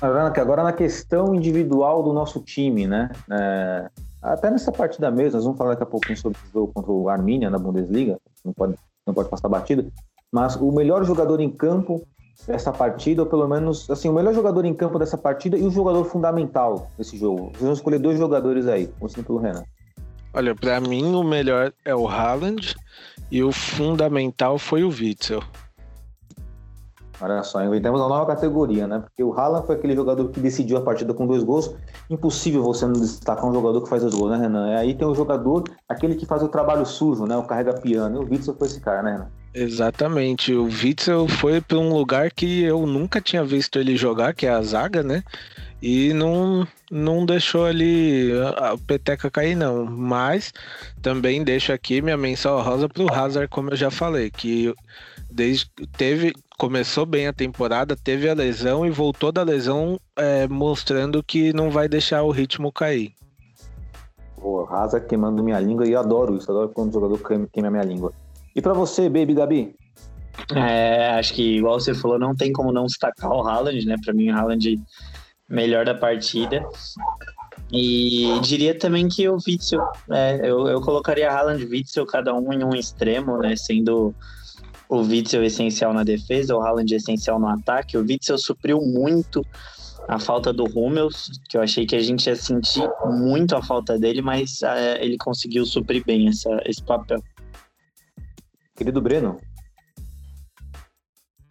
[0.00, 3.10] Agora na questão individual do nosso time, né?
[3.28, 3.90] É,
[4.32, 7.08] até nessa partida mesmo, nós vamos falar daqui a pouquinho sobre o jogo contra o
[7.08, 8.74] Arminia na Bundesliga, não pode,
[9.06, 9.86] não pode passar batida,
[10.32, 12.04] mas o melhor jogador em campo
[12.46, 15.70] dessa partida, ou pelo menos, assim, o melhor jogador em campo dessa partida e o
[15.70, 17.50] jogador fundamental desse jogo.
[17.50, 19.62] Vocês vão escolher dois jogadores aí, começando pelo Renan.
[20.34, 22.74] Olha, para mim o melhor é o Haaland
[23.30, 25.42] e o fundamental foi o Witzel.
[27.20, 28.98] Olha só, inventamos uma nova categoria, né?
[28.98, 31.74] Porque o Haaland foi aquele jogador que decidiu a partida com dois gols.
[32.10, 34.70] Impossível você não destacar um jogador que faz os gols, né, Renan?
[34.72, 37.36] E aí tem o jogador, aquele que faz o trabalho sujo, né?
[37.36, 38.22] O carrega piano.
[38.22, 39.28] E o Witzel foi esse cara, né, Renan?
[39.54, 40.52] Exatamente.
[40.52, 44.50] O Witzel foi para um lugar que eu nunca tinha visto ele jogar, que é
[44.50, 45.24] a zaga, né?
[45.80, 49.86] E não, não deixou ali a peteca cair, não.
[49.86, 50.52] Mas
[51.00, 54.74] também deixo aqui minha menção rosa para o Hazard, como eu já falei, que
[55.30, 61.22] desde teve começou bem a temporada, teve a lesão e voltou da lesão é, mostrando
[61.22, 63.12] que não vai deixar o ritmo cair.
[64.36, 67.82] Pô, Rasa queimando minha língua e eu adoro isso, adoro quando o jogador queima minha
[67.82, 68.12] língua.
[68.54, 69.76] E para você, Baby Gabi?
[70.54, 73.96] É, acho que igual você falou, não tem como não destacar o Haaland, né?
[74.04, 74.80] Para mim, o Haaland
[75.48, 76.64] melhor da partida.
[77.72, 82.52] E diria também que o Witzel, é, eu, eu colocaria Haaland e Witzel cada um
[82.52, 83.56] em um extremo, né?
[83.56, 84.14] Sendo
[84.88, 87.96] o Witzel essencial na defesa, o Haaland essencial no ataque.
[87.96, 89.44] O Witzel supriu muito
[90.08, 93.98] a falta do Hummels, que eu achei que a gente ia sentir muito a falta
[93.98, 97.20] dele, mas é, ele conseguiu suprir bem essa, esse papel.
[98.76, 99.40] Querido Breno.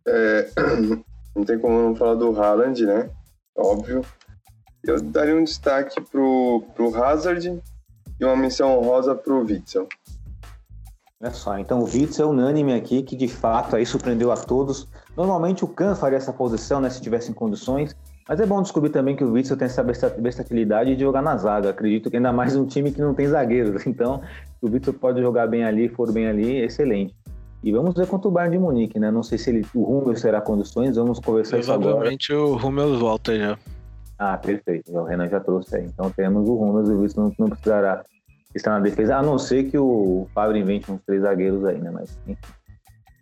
[0.07, 0.49] É,
[1.35, 3.09] não tem como não falar do Haaland, né?
[3.57, 4.05] Óbvio.
[4.83, 7.61] Eu daria um destaque pro, pro Hazard
[8.19, 9.89] e uma menção honrosa pro Witzel.
[11.21, 14.87] Olha só, então o Witzel é unânime aqui, que de fato aí surpreendeu a todos.
[15.15, 17.95] Normalmente o Kahn faria essa posição, né, se tivesse em condições,
[18.27, 21.69] mas é bom descobrir também que o Witzel tem essa versatilidade de jogar na zaga.
[21.69, 23.85] Acredito que ainda mais um time que não tem zagueiros.
[23.87, 24.21] Então,
[24.61, 27.15] o Witzel pode jogar bem ali, for bem ali, excelente.
[27.63, 29.09] E vamos ver quanto o Bayern de Munique, né?
[29.09, 31.89] Não sei se ele, o Rummel será condições, vamos conversar isso agora.
[31.89, 33.57] Provavelmente o Rummel volta já.
[34.19, 34.91] Ah, perfeito.
[34.91, 35.85] O Renan já trouxe aí.
[35.85, 38.03] Então temos o Rummel e o Witzel não, não precisará
[38.55, 41.91] está na defesa, a não ser que o Fábio invente uns três zagueiros aí, né?
[41.91, 42.37] Mas, enfim.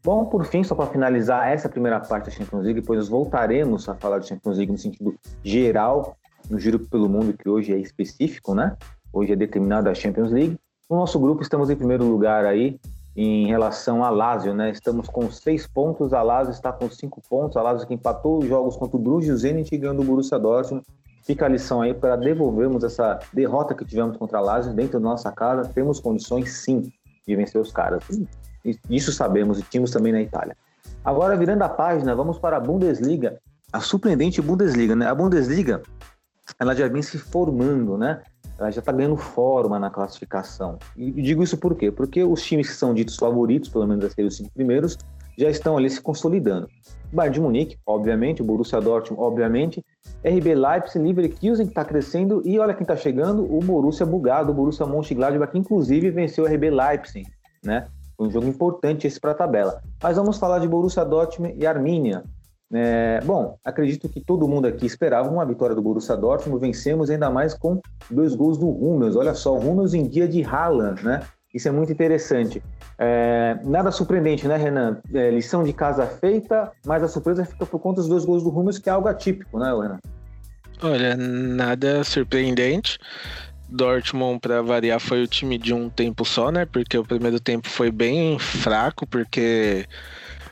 [0.03, 3.95] Bom, por fim, só para finalizar essa primeira parte da Champions League, depois voltaremos a
[3.95, 6.17] falar de Champions League no sentido geral,
[6.49, 8.75] no giro pelo mundo, que hoje é específico, né?
[9.13, 10.57] Hoje é determinado a Champions League.
[10.89, 12.79] No nosso grupo, estamos em primeiro lugar aí
[13.15, 14.71] em relação a Lazio, né?
[14.71, 18.45] Estamos com seis pontos, a Lazio está com cinco pontos, a Lazio que empatou os
[18.45, 20.83] jogos contra o Bruges, o Zenit ganhando o Borussia Dortmund
[21.23, 25.09] Fica a lição aí para devolvermos essa derrota que tivemos contra a Lazio dentro da
[25.09, 25.69] nossa casa.
[25.73, 26.91] Temos condições, sim,
[27.25, 28.03] de vencer os caras.
[28.89, 30.55] Isso sabemos e tínhamos também na Itália.
[31.03, 33.39] Agora, virando a página, vamos para a Bundesliga.
[33.71, 35.07] A surpreendente Bundesliga, né?
[35.07, 35.81] A Bundesliga,
[36.59, 38.21] ela já vem se formando, né?
[38.57, 40.77] Ela já está ganhando forma na classificação.
[40.95, 41.89] E digo isso por quê?
[41.89, 44.97] Porque os times que são ditos favoritos, pelo menos a os cinco primeiros,
[45.37, 46.69] já estão ali se consolidando.
[47.11, 49.83] Bayern de Munique, obviamente, o Borussia Dortmund, obviamente,
[50.23, 54.55] RB Leipzig, Leverkusen que está crescendo e olha quem está chegando, o Borussia bugado, o
[54.55, 57.27] Borussia Mönchengladbach que inclusive venceu o RB Leipzig,
[57.63, 57.87] né?
[58.17, 59.81] Um jogo importante esse para a tabela.
[60.01, 62.23] Mas vamos falar de Borussia Dortmund e Arminia.
[62.71, 67.29] É, bom, acredito que todo mundo aqui esperava uma vitória do Borussia Dortmund, vencemos ainda
[67.29, 69.15] mais com dois gols do Hummels.
[69.15, 71.21] Olha só, o Hummels em dia de Haaland, né?
[71.53, 72.63] Isso é muito interessante.
[72.97, 74.99] É, nada surpreendente, né, Renan?
[75.13, 78.49] É, lição de casa feita, mas a surpresa fica por conta dos dois gols do
[78.49, 79.99] Rummels, que é algo atípico, né, Renan?
[80.81, 82.97] Olha, nada surpreendente.
[83.69, 86.65] Dortmund, para variar, foi o time de um tempo só, né?
[86.65, 89.85] Porque o primeiro tempo foi bem fraco, porque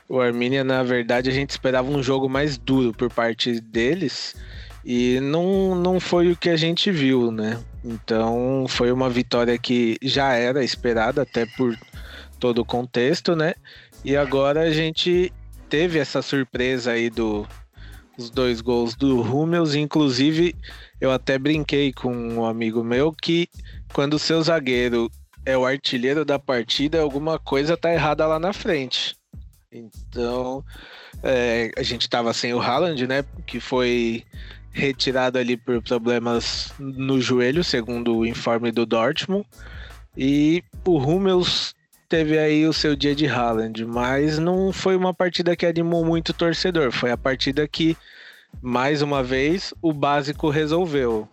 [0.08, 4.34] o Arminia, na verdade, a gente esperava um jogo mais duro por parte deles
[4.84, 7.58] e não, não foi o que a gente viu, né?
[7.84, 11.76] Então foi uma vitória que já era esperada, até por
[12.38, 13.54] todo o contexto, né?
[14.04, 15.32] E agora a gente
[15.68, 17.46] teve essa surpresa aí do,
[18.32, 20.54] dois gols do Hummels, inclusive
[21.00, 23.48] eu até brinquei com um amigo meu que
[23.92, 25.10] quando o seu zagueiro
[25.44, 29.16] é o artilheiro da partida, alguma coisa tá errada lá na frente.
[29.72, 30.64] Então,
[31.22, 33.24] é, a gente tava sem o Haaland, né?
[33.46, 34.24] Que foi
[34.72, 39.46] retirado ali por problemas no joelho, segundo o informe do Dortmund.
[40.16, 41.74] E o Hummels
[42.08, 46.30] teve aí o seu dia de Haaland, mas não foi uma partida que animou muito
[46.30, 46.90] o torcedor.
[46.90, 47.96] Foi a partida que,
[48.60, 51.28] mais uma vez, o básico resolveu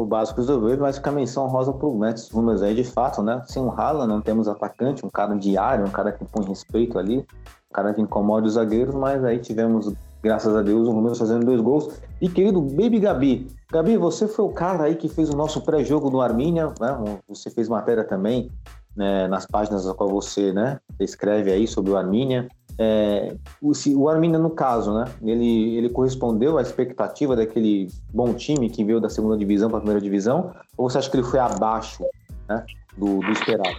[0.00, 3.42] o básico resolveu, mas fica a menção rosa pro Mets Hummels aí, de fato, né?
[3.46, 7.18] Sem um Haaland, não temos atacante, um cara diário, um cara que põe respeito ali,
[7.18, 11.44] um cara que incomoda os zagueiros, mas aí tivemos, graças a Deus, o Hummels fazendo
[11.44, 12.00] dois gols.
[12.20, 16.10] E querido Baby Gabi, Gabi, você foi o cara aí que fez o nosso pré-jogo
[16.10, 17.20] no Armínia, né?
[17.28, 18.50] Você fez matéria também,
[18.96, 22.48] né, nas páginas da qual você, né, escreve aí sobre o Armínia.
[22.78, 28.70] É, o, o Arminia, no caso, né, ele, ele correspondeu à expectativa daquele bom time
[28.70, 30.52] que veio da segunda divisão para a primeira divisão?
[30.76, 32.04] Ou você acha que ele foi abaixo
[32.48, 32.64] né,
[32.96, 33.76] do, do esperado?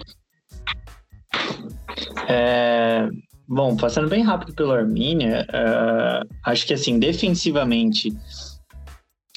[2.28, 3.10] É,
[3.50, 8.14] bom, passando bem rápido pelo Arminia, uh, acho que assim, defensivamente,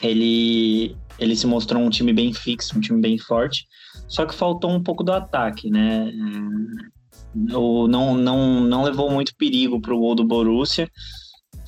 [0.02, 3.66] ele, ele se mostrou um time bem fixo, um time bem forte,
[4.06, 6.12] só que faltou um pouco do ataque, né?
[7.54, 10.86] o, não, não, não levou muito perigo para o gol do Borussia.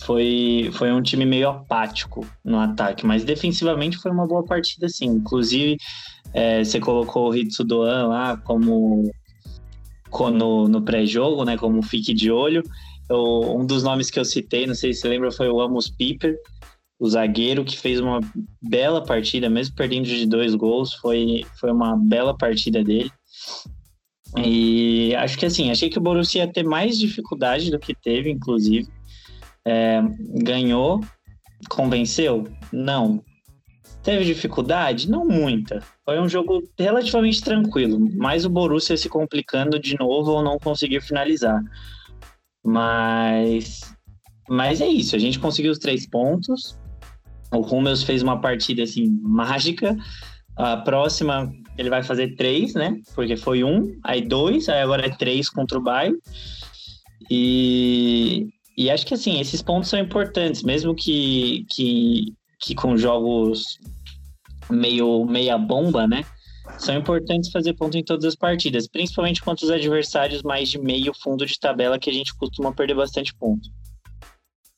[0.01, 5.07] Foi, foi um time meio apático no ataque, mas defensivamente foi uma boa partida, sim.
[5.07, 5.79] Inclusive,
[6.35, 9.11] é, você colocou o Hitsu Doan lá como
[10.31, 11.57] no, no pré-jogo, né?
[11.57, 12.63] Como fique de olho.
[13.09, 15.89] Eu, um dos nomes que eu citei, não sei se você lembra, foi o Amos
[15.89, 16.37] Piper,
[16.99, 18.21] o zagueiro que fez uma
[18.63, 23.11] bela partida, mesmo perdendo de dois gols, foi, foi uma bela partida dele.
[24.43, 28.31] E acho que assim, achei que o Borussia ia ter mais dificuldade do que teve,
[28.31, 28.89] inclusive.
[29.65, 30.03] É,
[30.43, 31.01] ganhou,
[31.69, 32.45] convenceu?
[32.73, 33.23] Não.
[34.05, 35.11] Teve dificuldade?
[35.11, 35.83] Não muita.
[36.05, 41.01] Foi um jogo relativamente tranquilo, mas o Borussia se complicando de novo ou não conseguir
[41.01, 41.63] finalizar.
[42.63, 43.97] Mas,
[44.47, 46.79] mas é isso, a gente conseguiu os três pontos.
[47.51, 49.97] O Hummels fez uma partida assim mágica.
[50.55, 53.01] A próxima ele vai fazer três, né?
[53.15, 56.19] Porque foi um, aí dois, aí agora é três contra o Bayern.
[57.31, 62.35] E, e acho que assim, esses pontos são importantes, mesmo que, que,
[62.65, 63.79] que com jogos
[64.71, 66.25] meio meia bomba, né?
[66.79, 71.13] São importantes fazer ponto em todas as partidas, principalmente contra os adversários mais de meio
[71.23, 73.69] fundo de tabela que a gente costuma perder bastante ponto.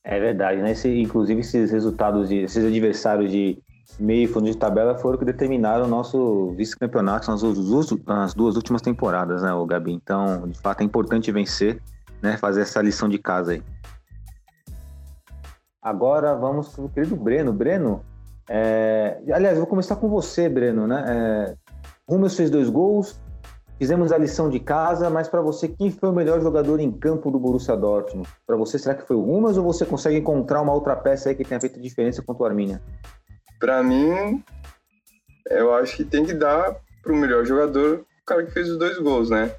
[0.02, 0.72] É verdade, né?
[0.72, 3.58] Esse, inclusive esses resultados de esses adversários de
[4.00, 7.42] meio fundo de tabela foram que determinaram o nosso vice-campeonato nas,
[8.04, 9.92] nas, duas últimas temporadas, né, o Gabi?
[9.92, 11.80] Então, de fato, é importante vencer,
[12.20, 12.36] né?
[12.36, 13.62] Fazer essa lição de casa aí.
[15.86, 17.52] Agora vamos para o querido Breno.
[17.52, 18.04] Breno,
[18.50, 19.20] é...
[19.32, 21.04] aliás, vou começar com você, Breno, né?
[21.06, 22.28] É...
[22.28, 23.20] Fez dois gols,
[23.78, 27.30] fizemos a lição de casa, mas para você, quem foi o melhor jogador em campo
[27.30, 28.28] do Borussia Dortmund?
[28.44, 31.36] Para você, será que foi o Rummels ou você consegue encontrar uma outra peça aí
[31.36, 32.82] que tenha feito diferença contra o Arminia?
[33.58, 34.42] para mim,
[35.48, 38.76] eu acho que tem que dar para o melhor jogador o cara que fez os
[38.76, 39.54] dois gols, né?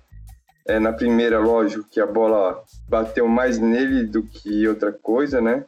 [0.67, 5.63] É, na primeira, lógico, que a bola bateu mais nele do que outra coisa, né?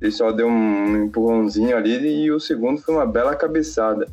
[0.00, 4.06] Ele só deu um empurrãozinho ali e o segundo foi uma bela cabeçada.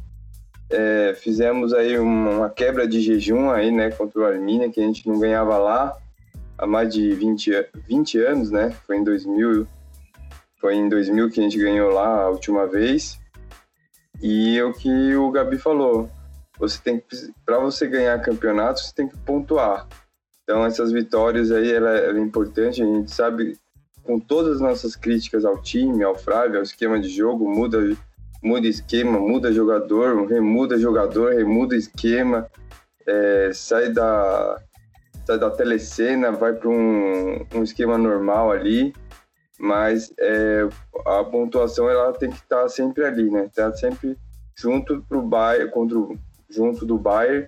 [0.70, 5.08] É, fizemos aí uma quebra de jejum aí, né, contra o Arminia, que a gente
[5.08, 5.96] não ganhava lá
[6.58, 7.52] há mais de 20,
[7.88, 8.72] 20 anos, né?
[8.88, 9.68] Foi em 2000,
[10.60, 13.20] foi em 2000 que a gente ganhou lá a última vez.
[14.22, 16.10] E é o que o Gabi falou,
[16.58, 17.04] você tem
[17.46, 19.88] para você ganhar campeonato, você tem que pontuar.
[20.44, 23.58] Então essas vitórias aí ela, ela, é importante, a gente sabe
[24.04, 27.96] com todas as nossas críticas ao time, ao Flávio, ao esquema de jogo, muda
[28.42, 32.50] muda esquema, muda jogador, remuda jogador, remuda esquema,
[33.08, 34.62] é, sai da
[35.26, 38.94] sai da telecena, vai para um, um esquema normal ali
[39.64, 40.68] mas é,
[41.06, 43.50] a pontuação ela tem que estar tá sempre ali, né?
[43.56, 44.18] Tá sempre
[44.56, 46.18] junto pro Bayern, contra o,
[46.50, 47.48] junto do Bayern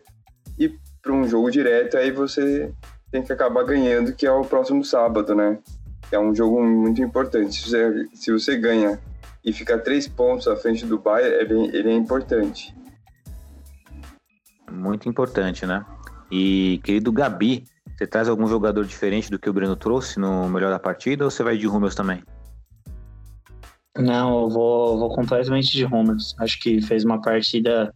[0.58, 2.72] e para um jogo direto aí você
[3.12, 5.60] tem que acabar ganhando, que é o próximo sábado, né?
[6.12, 7.56] É um jogo muito importante.
[7.56, 9.00] Se você, se você ganha
[9.44, 12.76] e fica três pontos à frente do Bayern, ele, ele é importante.
[14.72, 15.86] Muito importante, né?
[16.32, 17.64] E querido Gabi,
[17.96, 21.32] você traz algum jogador diferente do que o Breno trouxe no melhor da partida ou
[21.32, 22.24] você vai de Rummels também?
[23.98, 26.36] Não, eu vou, vou completamente de Homers.
[26.40, 27.94] Acho que fez uma partida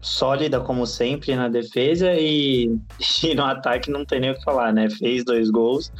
[0.00, 2.76] sólida, como sempre, na defesa e,
[3.22, 4.90] e no ataque não tem nem o que falar, né?
[4.90, 5.92] Fez dois gols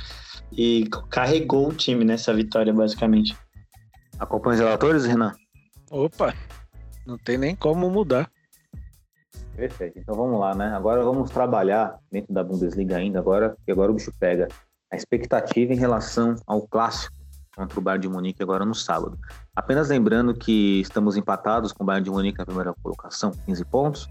[0.57, 3.37] e carregou o time nessa vitória, basicamente.
[4.19, 5.35] Acompanha os relatores, Renan?
[5.91, 6.35] Opa,
[7.07, 8.31] não tem nem como mudar.
[9.55, 9.99] Perfeito.
[9.99, 10.75] Então vamos lá, né?
[10.75, 14.49] Agora vamos trabalhar dentro da Bundesliga ainda, agora, porque agora o bicho pega.
[14.91, 17.15] A expectativa em relação ao clássico
[17.55, 19.19] contra o Bayern de Munique agora no sábado.
[19.55, 24.09] Apenas lembrando que estamos empatados com o Bayern de Munique na primeira colocação, 15 pontos.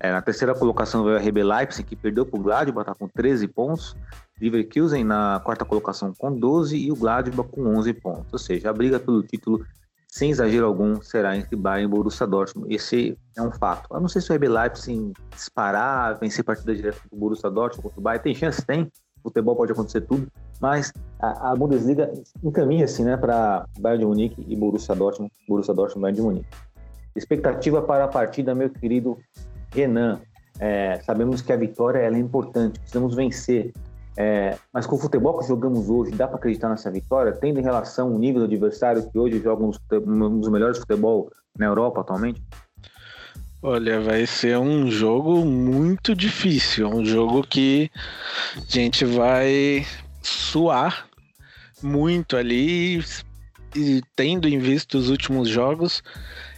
[0.00, 3.08] É, na terceira colocação veio a RB Leipzig, que perdeu para o Gladbach, está com
[3.08, 3.96] 13 pontos.
[4.40, 8.32] Leverkusen na quarta colocação com 12 e o Gladbach com 11 pontos.
[8.32, 9.64] Ou seja, a briga pelo título,
[10.08, 12.74] sem exagero algum, será entre Bayern e Borussia Dortmund.
[12.74, 13.88] Esse é um fato.
[13.94, 18.00] Eu não sei se o RB Leipzig disparar, vencer partida direta do Borussia Dortmund contra
[18.00, 18.24] o Bayern.
[18.24, 18.64] Tem chance?
[18.64, 18.90] Tem.
[19.22, 20.26] Futebol pode acontecer tudo.
[20.60, 26.02] Mas a, a Bundesliga encaminha-se né, para Bayern de Munique e Borussia Dortmund, Borussia Dortmund
[26.02, 26.48] Bayern de Munique.
[27.16, 29.16] Expectativa para a partida, meu querido
[29.74, 30.20] Renan.
[30.60, 33.72] É, sabemos que a vitória é importante, precisamos vencer.
[34.16, 37.62] É, mas com o futebol que jogamos hoje, dá para acreditar nessa vitória, tendo em
[37.62, 42.40] relação ao nível do adversário que hoje joga um dos melhores futebol na Europa atualmente?
[43.60, 47.90] Olha, vai ser um jogo muito difícil, um jogo que
[48.56, 49.86] a gente vai
[50.22, 51.08] suar
[51.82, 53.02] muito ali
[53.74, 56.02] e tendo em vista os últimos jogos,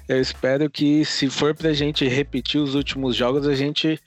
[0.08, 4.00] eu espero que se for para a gente repetir os últimos jogos, a gente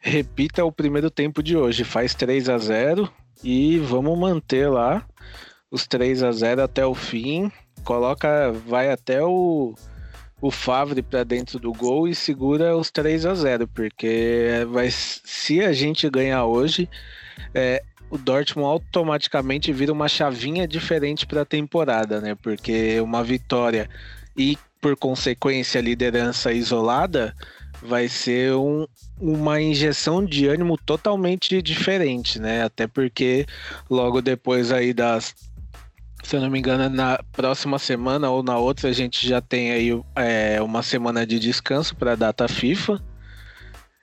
[0.00, 5.06] repita o primeiro tempo de hoje, faz 3 a 0 e vamos manter lá
[5.70, 7.50] os 3 a 0 até o fim,
[7.84, 9.74] coloca vai até o
[10.38, 15.62] o Favre para dentro do gol e segura os 3 a 0 porque vai se
[15.62, 16.88] a gente ganhar hoje,
[17.54, 22.34] é, o Dortmund automaticamente vira uma chavinha diferente para a temporada, né?
[22.34, 23.88] Porque uma vitória
[24.36, 27.34] e por consequência a liderança isolada
[27.82, 28.86] vai ser um,
[29.20, 32.62] uma injeção de ânimo totalmente diferente, né?
[32.62, 33.46] Até porque
[33.90, 35.34] logo depois aí das
[36.22, 39.72] se eu não me engano, na próxima semana ou na outra a gente já tem
[39.72, 43.02] aí é, uma semana de descanso para a data FIFA.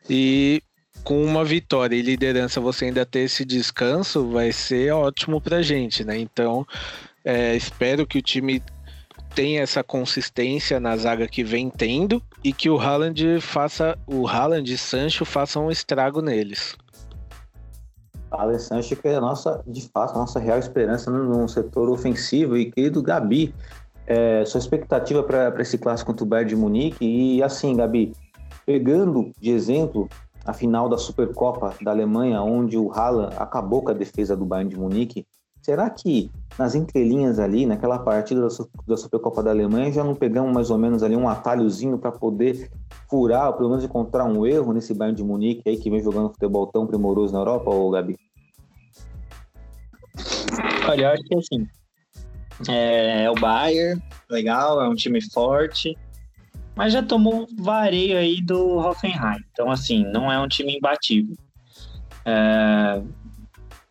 [0.09, 0.61] E
[1.01, 6.03] com uma vitória e liderança você ainda ter esse descanso, vai ser ótimo pra gente,
[6.03, 6.17] né?
[6.17, 6.67] Então,
[7.23, 8.61] é, espero que o time
[9.35, 14.71] tenha essa consistência na zaga que vem tendo e que o Haaland faça, o Haaland
[14.71, 16.75] e Sancho façam um estrago neles.
[18.31, 22.57] E Sancho que é a nossa, de fato, nossa real esperança no, no setor ofensivo
[22.57, 23.53] e querido Gabi,
[24.07, 28.13] é, sua expectativa para esse clássico contra o Bayern de Munique e assim, Gabi,
[28.65, 30.09] pegando de exemplo
[30.45, 34.69] a final da Supercopa da Alemanha, onde o Haaland acabou com a defesa do Bayern
[34.69, 35.25] de Munique,
[35.63, 38.45] será que nas entrelinhas ali, naquela partida
[38.85, 42.69] da Supercopa da Alemanha, já não pegamos mais ou menos ali um atalhozinho para poder
[43.09, 46.29] furar, ou pelo menos encontrar um erro nesse Bayern de Munique aí que vem jogando
[46.31, 48.17] futebol tão primoroso na Europa, ou Gabi?
[50.87, 51.67] Olha, eu acho que assim,
[52.69, 55.97] é, é o Bayern, legal, é um time forte,
[56.75, 59.43] mas já tomou vareio aí do Hoffenheim.
[59.53, 61.35] Então, assim, não é um time imbatível.
[62.25, 63.01] É,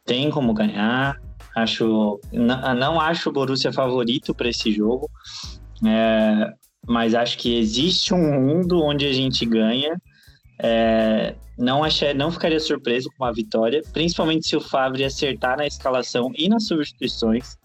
[0.05, 1.22] tem como ganhar.
[1.55, 5.11] Acho, não, não acho o Borussia favorito para esse jogo,
[5.87, 6.53] é,
[6.87, 10.01] mas acho que existe um mundo onde a gente ganha.
[10.59, 15.67] É, não achei, não ficaria surpreso com a vitória, principalmente se o Favre acertar na
[15.67, 17.57] escalação e nas substituições.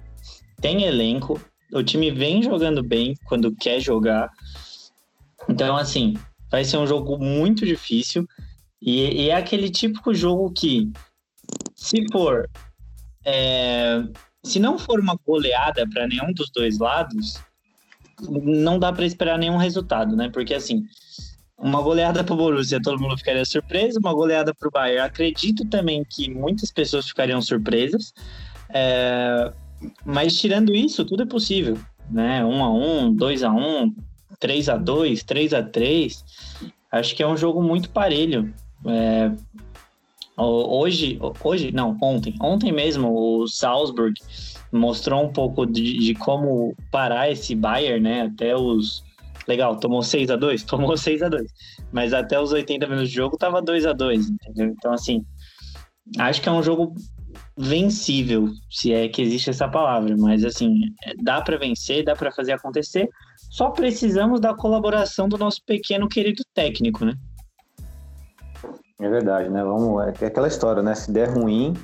[0.60, 1.40] Tem elenco,
[1.74, 4.30] o time vem jogando bem quando quer jogar.
[5.48, 6.16] Então, assim,
[6.50, 8.28] vai ser um jogo muito difícil.
[8.82, 10.92] E, e é aquele típico jogo que,
[11.76, 12.50] se for.
[13.28, 14.02] É,
[14.42, 17.42] se não for uma goleada para nenhum dos dois lados,
[18.22, 20.30] não dá para esperar nenhum resultado, né?
[20.30, 20.86] Porque, assim,
[21.58, 24.00] uma goleada para o Borussia, todo mundo ficaria surpreso.
[24.00, 28.14] Uma goleada para o Bayern, acredito também que muitas pessoas ficariam surpresas.
[28.70, 29.52] É,
[30.06, 31.78] mas tirando isso, tudo é possível,
[32.10, 32.46] né?
[32.46, 33.94] Um a um, dois a um,
[34.40, 36.24] 3 a 2 3 a 3
[36.92, 38.54] Acho que é um jogo muito parelho.
[38.86, 39.32] É,
[40.38, 44.14] hoje, hoje, não, ontem, ontem mesmo, o Salzburg
[44.72, 48.22] mostrou um pouco de, de como parar esse Bayern, né?
[48.24, 49.04] Até os.
[49.48, 51.42] Legal, tomou 6 a 2 Tomou 6 a 2
[51.94, 54.68] Mas até os 80 minutos de jogo tava 2 a 2 entendeu?
[54.78, 55.26] Então, assim,
[56.20, 56.94] acho que é um jogo
[57.58, 60.82] vencível, se é que existe essa palavra, mas assim,
[61.24, 63.10] dá para vencer, dá para fazer acontecer.
[63.50, 67.14] Só precisamos da colaboração do nosso pequeno querido técnico, né?
[69.00, 69.64] É verdade, né?
[69.64, 70.96] Vamos, é aquela história, né?
[70.96, 71.76] Se der ruim,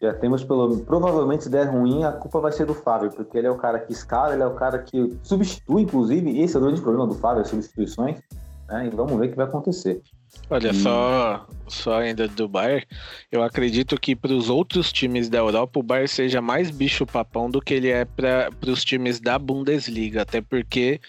[0.00, 0.78] Já temos pelo.
[0.78, 3.78] Provavelmente, se der ruim, a culpa vai ser do Fábio, porque ele é o cara
[3.78, 6.40] que escala, ele é o cara que substitui, inclusive.
[6.40, 8.18] Esse é o grande problema do Fábio, as substituições.
[8.66, 8.86] Né?
[8.86, 10.00] E vamos ver o que vai acontecer.
[10.48, 12.86] Olha, só, só ainda do Bayern,
[13.32, 17.60] eu acredito que para os outros times da Europa o Bayern seja mais bicho-papão do
[17.60, 21.00] que ele é para os times da Bundesliga, até porque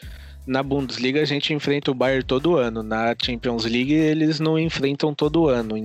[0.46, 5.14] na Bundesliga a gente enfrenta o Bayern todo ano, na Champions League eles não enfrentam
[5.14, 5.76] todo ano.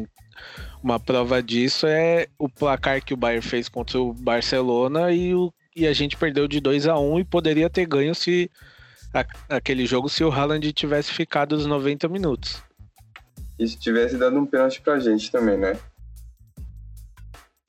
[0.82, 5.52] Uma prova disso é o placar que o Bayern fez contra o Barcelona e, o,
[5.74, 8.50] e a gente perdeu de 2 a 1 e poderia ter ganho se
[9.12, 9.24] a,
[9.56, 12.62] aquele jogo se o Haaland tivesse ficado os 90 minutos
[13.58, 15.76] e se tivesse dado um pênalti pra gente também, né?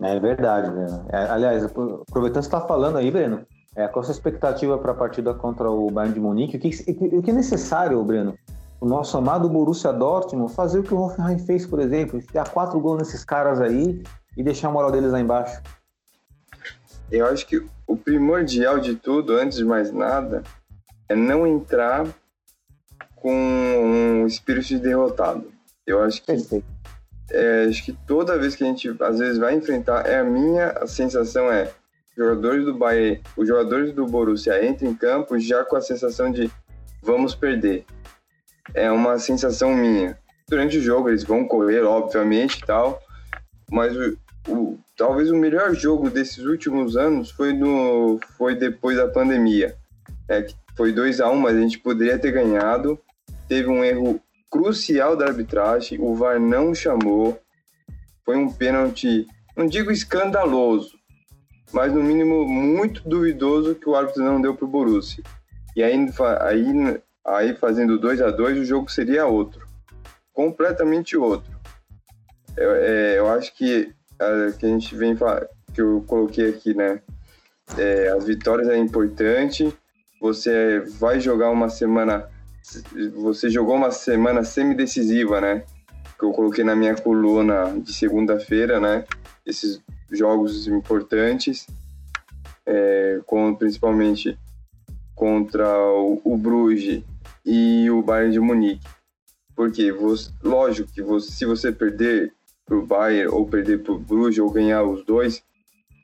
[0.01, 1.07] É verdade, Breno.
[1.11, 3.45] É, aliás, aproveitando que você está falando aí, Breno,
[3.77, 6.57] é, qual a sua expectativa para a partida contra o Bayern de Munique?
[6.57, 8.35] O que, o que é necessário, Breno?
[8.81, 12.79] O nosso amado Borussia Dortmund fazer o que o Hoffenheim fez, por exemplo, enfiar quatro
[12.79, 14.03] gols nesses caras aí
[14.35, 15.61] e deixar a moral deles lá embaixo.
[17.11, 20.41] Eu acho que o primordial de tudo, antes de mais nada,
[21.07, 22.07] é não entrar
[23.15, 25.51] com um espírito de derrotado.
[25.85, 26.31] Eu acho que
[27.29, 30.87] é, acho que toda vez que a gente às vezes vai enfrentar, é a minha
[30.87, 31.71] sensação é
[32.17, 36.49] jogadores do Bahia, os jogadores do Borussia entram em campo já com a sensação de
[37.03, 37.85] vamos perder.
[38.73, 40.17] É uma sensação minha.
[40.49, 42.99] Durante o jogo eles vão correr, obviamente, tal,
[43.69, 44.17] mas o,
[44.49, 49.75] o, talvez o melhor jogo desses últimos anos foi no foi depois da pandemia.
[50.27, 52.99] É, foi 2 a 1 um, mas a gente poderia ter ganhado.
[53.47, 57.39] Teve um erro crucial da arbitragem, o VAR não chamou.
[58.25, 60.96] Foi um pênalti, não digo escandaloso,
[61.71, 65.23] mas no mínimo muito duvidoso que o árbitro não deu para o Borussia.
[65.75, 65.93] E aí,
[66.41, 69.67] aí, aí fazendo 2 a 2 o jogo seria outro,
[70.33, 71.51] completamente outro.
[72.55, 75.15] Eu, é, eu acho que a, que a gente vem
[75.73, 77.01] que eu coloquei aqui, né?
[77.77, 79.71] É, as vitórias é importante.
[80.19, 82.27] Você vai jogar uma semana
[83.15, 85.63] você jogou uma semana semi-decisiva, né?
[86.17, 89.05] Que eu coloquei na minha coluna de segunda-feira, né?
[89.45, 89.81] Esses
[90.11, 91.67] jogos importantes,
[92.65, 94.37] é, com, principalmente
[95.15, 97.03] contra o, o Bruges
[97.45, 98.87] e o Bayern de Munique.
[99.55, 102.33] Porque, você, lógico que você, se você perder
[102.65, 105.41] para o Bayern ou perder para o Bruges ou ganhar os dois,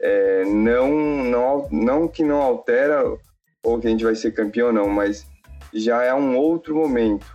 [0.02, 0.92] é, não,
[1.24, 3.04] não, não que não altera
[3.64, 5.26] ou que a gente vai ser campeão, não, mas
[5.74, 7.26] já é um outro momento,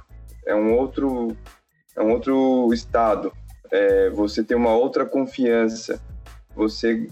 [0.47, 1.37] é um outro,
[1.97, 3.33] é um outro estado.
[3.71, 6.01] É, você tem uma outra confiança.
[6.59, 7.09] Você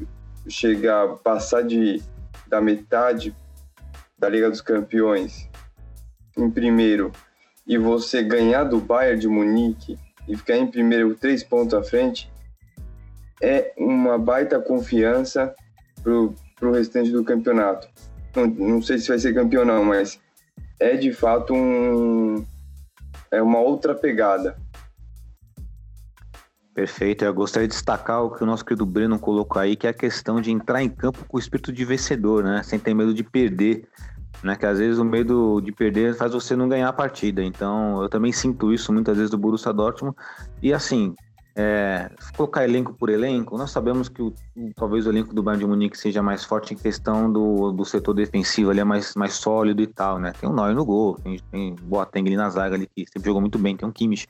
[0.48, 2.02] chegar, passar de
[2.48, 3.32] da metade
[4.18, 5.48] da Liga dos Campeões
[6.36, 7.12] em primeiro
[7.64, 12.28] e você ganhar do Bayern de Munique e ficar em primeiro três pontos à frente
[13.40, 15.54] é uma baita confiança
[16.02, 17.88] pro, pro restante do campeonato.
[18.34, 20.20] Não, não sei se vai ser campeão não, mas
[20.80, 22.44] é de fato um
[23.30, 24.56] é uma outra pegada.
[26.76, 27.24] Perfeito.
[27.24, 29.94] Eu gostaria de destacar o que o nosso querido Breno colocou aí, que é a
[29.94, 32.62] questão de entrar em campo com o espírito de vencedor, né?
[32.62, 33.88] Sem ter medo de perder,
[34.42, 34.54] né?
[34.56, 37.42] Que às vezes o medo de perder faz você não ganhar a partida.
[37.42, 40.14] Então, eu também sinto isso muitas vezes do Borussia Dortmund.
[40.62, 41.14] E assim,
[41.56, 44.34] é, colocar elenco por elenco, nós sabemos que o,
[44.74, 48.12] talvez o elenco do Bayern de Munique seja mais forte em questão do, do setor
[48.12, 50.34] defensivo, ele é mais, mais sólido e tal, né?
[50.38, 53.40] Tem o Neuer no gol, tem, tem Boateng ali na zaga ali, que sempre jogou
[53.40, 54.28] muito bem, tem um Kimmich.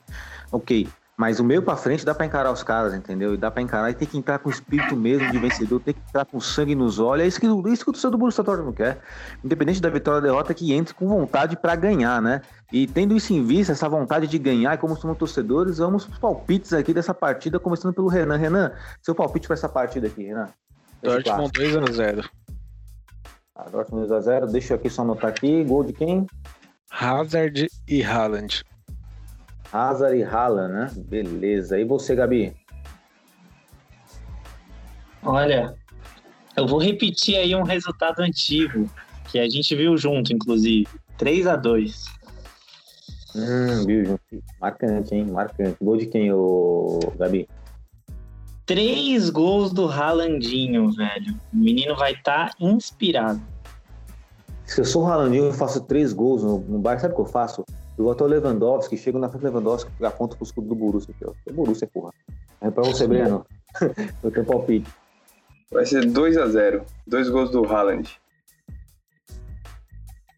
[0.49, 0.87] Ok,
[1.17, 3.33] mas o meio para frente dá para encarar os caras, entendeu?
[3.33, 5.95] E dá para encarar e tem que entrar com o espírito mesmo de vencedor, tem
[5.95, 7.23] que entrar com sangue nos olhos.
[7.23, 8.99] É isso que, isso que o torcedor do Borussia Dortmund quer.
[9.43, 12.41] Independente da vitória ou derrota, que entre com vontade para ganhar, né?
[12.71, 16.19] E tendo isso em vista, essa vontade de ganhar, como somos torcedores, vamos para os
[16.19, 18.37] palpites aqui dessa partida, começando pelo Renan.
[18.37, 20.49] Renan, seu palpite para essa partida aqui, Renan?
[21.01, 22.29] Dortmund 2x0.
[23.55, 24.51] Ah, Dortmund 2x0.
[24.51, 25.63] Deixa eu aqui só anotar aqui.
[25.63, 26.27] Gol de quem?
[26.91, 28.63] Hazard e Haaland.
[29.71, 30.91] Hazard e Haaland, né?
[30.95, 31.79] Beleza.
[31.79, 32.55] E você, Gabi?
[35.23, 35.75] Olha,
[36.55, 38.89] eu vou repetir aí um resultado antigo,
[39.29, 40.87] que a gente viu junto, inclusive.
[41.17, 42.17] 3 a 2
[43.35, 44.21] Hum, viu junto.
[44.59, 45.25] Marcante, hein?
[45.25, 45.77] Marcante.
[45.81, 47.47] Gol de quem, ô Gabi?
[48.65, 51.39] Três gols do Ralandinho, velho.
[51.53, 53.41] O menino vai estar tá inspirado.
[54.65, 56.99] Se eu sou o Ralandinho, eu faço três gols no, no bar.
[56.99, 57.63] Sabe o que eu faço?
[57.97, 60.75] Eu vou até o Lewandowski, chego na frente do Lewandowski e aponto pro escudo do
[60.75, 61.33] Borussia aqui, ó.
[61.47, 62.13] É Borussia, porra.
[62.61, 63.43] É pra você, Breno.
[64.23, 64.89] eu tenho palpite.
[65.71, 66.85] Vai ser 2x0.
[67.07, 68.09] Dois gols do Haaland.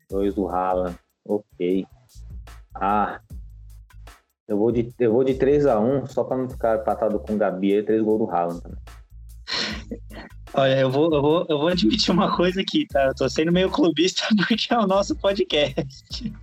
[0.09, 0.97] Dois do Haaland.
[1.27, 1.85] Ok.
[2.73, 3.19] Ah.
[4.47, 7.73] Eu vou de, eu vou de 3x1, só pra não ficar empatado com o Gabi
[7.73, 8.79] aí, três gols do Haaland também.
[10.53, 13.05] Olha, eu vou, eu, vou, eu vou admitir uma coisa aqui, tá?
[13.07, 16.33] Eu tô sendo meio clubista porque é o nosso podcast.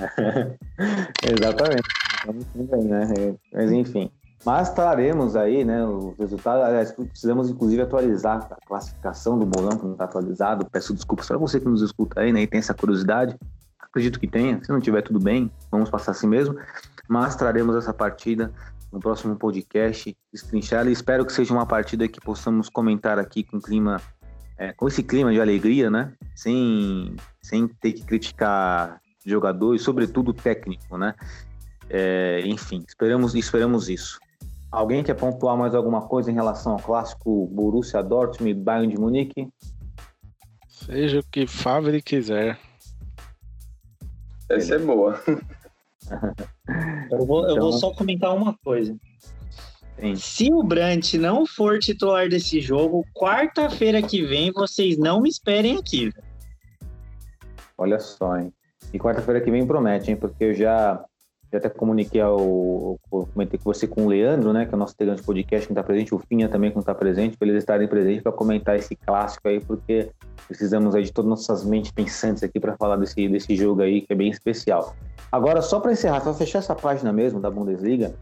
[1.22, 1.88] Exatamente.
[2.18, 3.36] Estamos né?
[3.52, 4.10] Mas enfim.
[4.44, 6.64] Mas traremos aí, né, os resultados.
[6.64, 10.66] Aliás, precisamos inclusive atualizar a classificação do bolão, que não está atualizado.
[10.70, 13.36] Peço desculpas para você que nos escuta aí, né, e tem essa curiosidade.
[13.78, 14.62] Acredito que tenha.
[14.62, 16.56] Se não tiver, tudo bem, vamos passar assim mesmo.
[17.08, 18.52] Mas traremos essa partida
[18.90, 23.60] no próximo podcast, destrinchar e espero que seja uma partida que possamos comentar aqui com
[23.60, 24.00] clima,
[24.56, 26.12] é, com esse clima de alegria, né?
[26.34, 31.14] Sem, sem ter que criticar jogador e sobretudo técnico, né?
[31.88, 34.18] É, enfim, esperamos, esperamos isso.
[34.70, 39.00] Alguém quer pontuar mais alguma coisa em relação ao clássico Borussia Dortmund e Bayern de
[39.00, 39.48] Munique?
[40.68, 42.58] Seja o que Favre quiser.
[44.48, 45.20] Essa é boa.
[47.10, 48.96] Eu vou, eu vou só comentar uma coisa.
[49.98, 50.16] Sim.
[50.16, 55.76] Se o Brant não for titular desse jogo, quarta-feira que vem vocês não me esperem
[55.76, 56.12] aqui.
[57.76, 58.52] Olha só, hein?
[58.92, 60.16] E quarta-feira que vem promete, hein?
[60.16, 61.04] Porque eu já,
[61.52, 62.98] já até comuniquei ao.
[63.08, 64.66] Comentei com você com o Leandro, né?
[64.66, 66.80] Que é o nosso integrante podcast que não está presente, o Finha também que não
[66.80, 70.10] está presente, para eles estarem presentes para comentar esse clássico aí, porque
[70.48, 74.12] precisamos aí de todas nossas mentes pensantes aqui para falar desse, desse jogo aí, que
[74.12, 74.94] é bem especial.
[75.30, 78.14] Agora, só para encerrar, para fechar essa página mesmo da Bundesliga,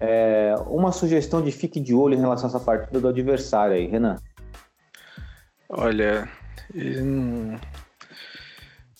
[0.00, 3.86] é, uma sugestão de fique de olho em relação a essa partida do adversário aí,
[3.86, 4.16] Renan.
[5.68, 6.28] Olha.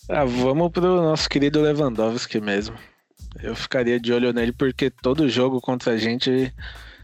[0.09, 2.77] Ah, vamos pro nosso querido Lewandowski mesmo.
[3.41, 6.53] Eu ficaria de olho nele porque todo jogo contra a gente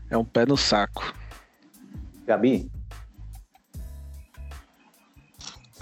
[0.09, 1.13] é um pé no saco.
[2.25, 2.71] Gabi?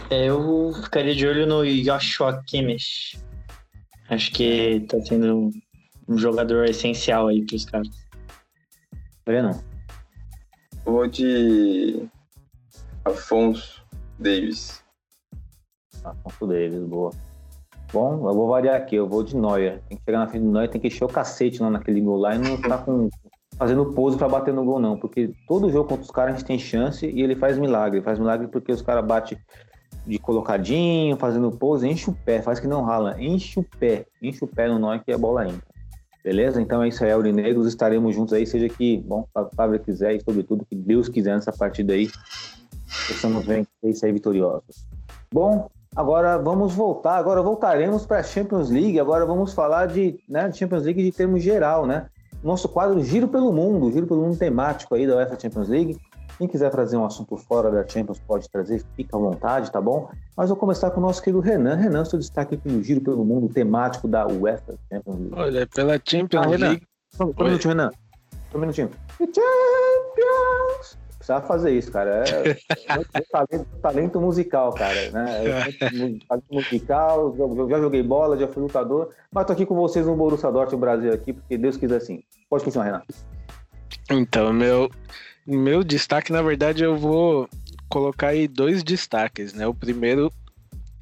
[0.09, 3.17] É, Eu ficaria de olho no Joshua Kimmich.
[4.09, 5.51] Acho que tá sendo
[6.07, 7.87] um- jogador essencial aí pros caras.
[9.25, 9.63] Renan?
[10.83, 12.05] Vou de
[13.05, 13.81] Afonso
[14.19, 14.80] Davis.
[16.03, 17.11] Afonso Davis, boa.
[17.93, 19.81] Bom, eu vou variar aqui, eu vou de Neuer.
[19.89, 22.17] Tem que chegar na frente do Neuer, tem que encher o cacete lá naquele gol
[22.17, 23.09] lá e não tá com,
[23.57, 24.97] fazendo pose pra bater no gol, não.
[24.97, 28.01] Porque todo jogo contra os caras a gente tem chance e ele faz milagre.
[28.01, 29.37] Faz milagre porque os caras batem
[30.07, 34.43] de colocadinho, fazendo pose, enche o pé, faz que não rala, enche o pé, enche
[34.43, 35.71] o pé no Neuer que a bola entra.
[36.23, 36.61] Beleza?
[36.61, 37.67] Então é isso aí, Aurinegros.
[37.67, 41.51] Estaremos juntos aí, seja que, bom, a Fábio quiser e, sobretudo, que Deus quiser nessa
[41.51, 42.09] partida aí.
[43.07, 44.85] Possamos vencer e sair vitoriosos.
[45.33, 47.17] Bom, agora vamos voltar.
[47.17, 48.99] Agora voltaremos para a Champions League.
[48.99, 52.07] Agora vamos falar de, né, Champions League de termos geral, né?
[52.43, 55.97] Nosso quadro Giro pelo Mundo, Giro pelo Mundo temático aí da UEFA Champions League.
[56.37, 60.09] Quem quiser trazer um assunto fora da Champions pode trazer, fica à vontade, tá bom?
[60.35, 61.75] Mas vou começar com o nosso querido Renan.
[61.75, 65.35] Renan, seu destaque aqui no Giro pelo Mundo temático da UEFA Champions League.
[65.35, 66.67] Olha, pela Champions Ah, Renan.
[66.69, 66.87] League.
[67.11, 67.91] Só só um minutinho, Renan.
[68.51, 68.89] Só um minutinho.
[69.19, 70.97] Champions!
[71.31, 72.23] Precisava fazer isso, cara.
[72.25, 75.11] É, é talento, talento musical, cara.
[75.11, 75.45] Né?
[75.45, 75.71] É
[76.27, 80.15] talento musical, eu já joguei bola, já fui lutador, mas tô aqui com vocês no
[80.15, 82.23] Borussia Dortmund Brasil aqui, porque Deus quiser assim.
[82.49, 83.03] Pode continuar, Renan.
[84.09, 84.89] Então, meu,
[85.47, 87.47] meu destaque, na verdade, eu vou
[87.87, 89.65] colocar aí dois destaques, né?
[89.65, 90.31] O primeiro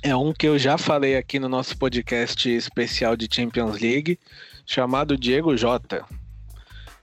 [0.03, 4.19] é um que eu já falei aqui no nosso podcast especial de Champions League,
[4.65, 6.05] chamado Diego Jota.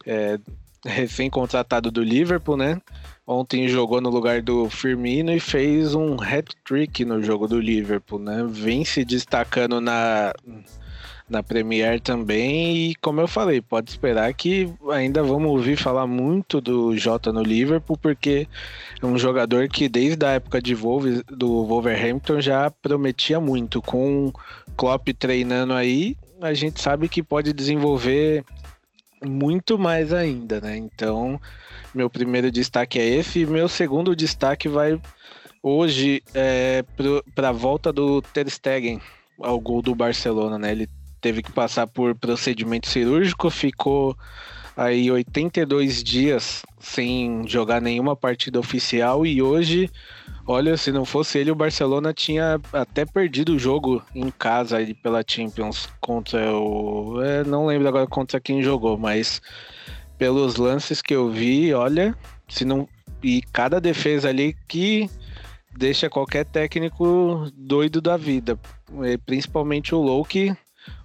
[0.06, 0.38] É,
[0.86, 2.80] recém-contratado do Liverpool, né?
[3.26, 8.46] Ontem jogou no lugar do Firmino e fez um hat-trick no jogo do Liverpool, né?
[8.48, 10.32] Vem se destacando na,
[11.28, 16.60] na Premier também e como eu falei, pode esperar que ainda vamos ouvir falar muito
[16.60, 18.46] do Jota no Liverpool, porque
[19.02, 23.82] é um jogador que desde a época de Wolves, do Wolverhampton já prometia muito.
[23.82, 24.32] Com o
[24.76, 28.44] Klopp treinando aí, a gente sabe que pode desenvolver
[29.26, 30.76] muito mais ainda, né?
[30.76, 31.40] Então,
[31.94, 35.00] meu primeiro destaque é esse e meu segundo destaque vai
[35.62, 36.84] hoje é,
[37.34, 39.00] para a volta do Ter Stegen
[39.40, 40.72] ao gol do Barcelona, né?
[40.72, 40.88] Ele
[41.20, 44.16] teve que passar por procedimento cirúrgico, ficou
[44.76, 49.90] aí 82 dias sem jogar nenhuma partida oficial e hoje,
[50.46, 54.94] olha, se não fosse ele, o Barcelona tinha até perdido o jogo em casa aí
[54.94, 59.40] pela Champions contra o, é, não lembro agora contra quem jogou, mas
[60.18, 62.16] pelos lances que eu vi, olha,
[62.48, 62.88] se não
[63.22, 65.10] e cada defesa ali que
[65.76, 68.58] deixa qualquer técnico doido da vida,
[69.26, 70.56] principalmente o Low que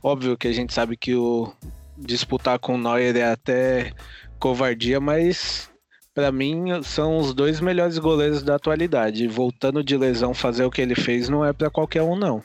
[0.02, 1.52] Óbvio que a gente sabe que o
[1.98, 3.94] disputar com o Neuer é até
[4.40, 5.70] covardia, mas
[6.14, 9.28] para mim são os dois melhores goleiros da atualidade.
[9.28, 12.44] Voltando de lesão fazer o que ele fez não é para qualquer um não.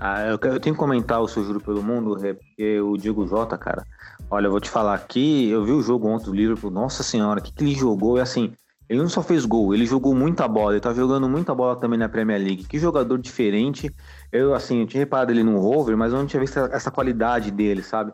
[0.00, 3.26] Ah, eu, eu tenho que comentar o seu Juro pelo Mundo, Rê, porque o Diego
[3.26, 3.84] Jota, cara,
[4.30, 7.40] olha, eu vou te falar aqui, eu vi o jogo ontem do Liverpool, nossa senhora,
[7.40, 8.52] o que, que ele jogou, e assim,
[8.88, 11.98] Ele não só fez gol, ele jogou muita bola, ele tá jogando muita bola também
[11.98, 12.64] na Premier League.
[12.64, 13.94] Que jogador diferente.
[14.32, 17.50] Eu, assim, eu tinha reparado ele no Rover, mas eu não tinha visto essa qualidade
[17.50, 18.12] dele, sabe?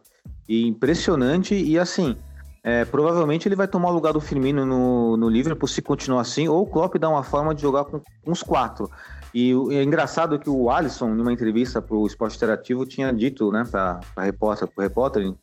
[0.49, 2.17] E impressionante, e assim,
[2.65, 6.49] é, provavelmente ele vai tomar o lugar do Firmino no, no Liverpool se continuar assim,
[6.49, 8.91] ou o Klopp dá uma forma de jogar com uns quatro.
[9.35, 13.65] E é engraçado que o Alisson, numa entrevista para o Esporte Interativo, tinha dito, né,
[13.71, 15.35] para repórter, pro repórter,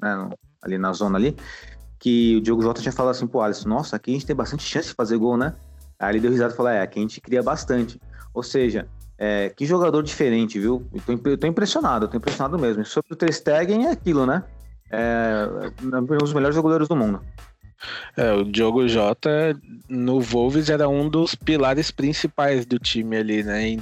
[0.00, 0.30] né,
[0.62, 1.36] ali na zona ali,
[1.98, 4.62] que o Diogo Jota tinha falado assim pro Alisson, nossa, aqui a gente tem bastante
[4.62, 5.54] chance de fazer gol, né?
[5.98, 8.00] Aí ele deu risada e falou, é, aqui a gente cria bastante.
[8.32, 10.86] Ou seja, é, que jogador diferente, viu?
[10.94, 12.86] Eu tô, eu tô impressionado, eu tô impressionado mesmo.
[12.86, 14.44] Sobre o Ter Stegen é aquilo, né?
[14.90, 15.46] É,
[15.82, 17.22] um dos melhores jogadores do mundo.
[18.16, 23.70] É, o Diogo Jota no Wolves era um dos pilares principais do time ali, né?
[23.70, 23.80] E,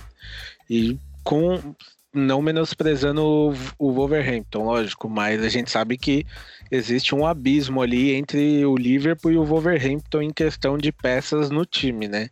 [0.71, 1.75] e com
[2.13, 6.27] não menosprezando o, o Wolverhampton, lógico, mas a gente sabe que
[6.71, 11.65] existe um abismo ali entre o Liverpool e o Wolverhampton em questão de peças no
[11.65, 12.31] time, né?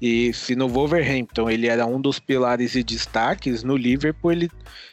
[0.00, 4.50] E se no Wolverhampton ele era um dos pilares e destaques, no Liverpool ele,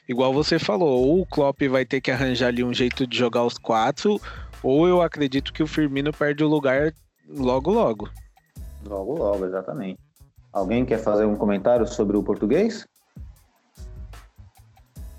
[0.10, 3.44] igual você falou, ou o Klopp vai ter que arranjar ali um jeito de jogar
[3.44, 4.20] os quatro,
[4.64, 6.94] ou eu acredito que o Firmino perde o lugar
[7.30, 8.10] logo logo.
[8.84, 10.00] Logo logo, exatamente.
[10.52, 12.88] Alguém quer fazer um comentário sobre o português?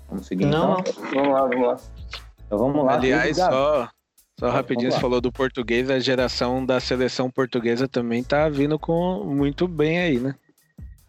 [0.09, 0.93] Vamos seguir Não, então?
[1.13, 1.77] Vamos lá, vamos lá.
[2.45, 2.93] Então vamos lá.
[2.93, 3.89] Aliás, só,
[4.39, 9.23] só rapidinho, você falou do português, a geração da seleção portuguesa também tá vindo com
[9.25, 10.35] muito bem aí, né?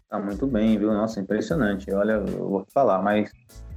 [0.09, 0.91] Tá muito bem, viu?
[0.91, 1.91] Nossa, impressionante.
[1.93, 3.31] Olha, eu vou te falar, mas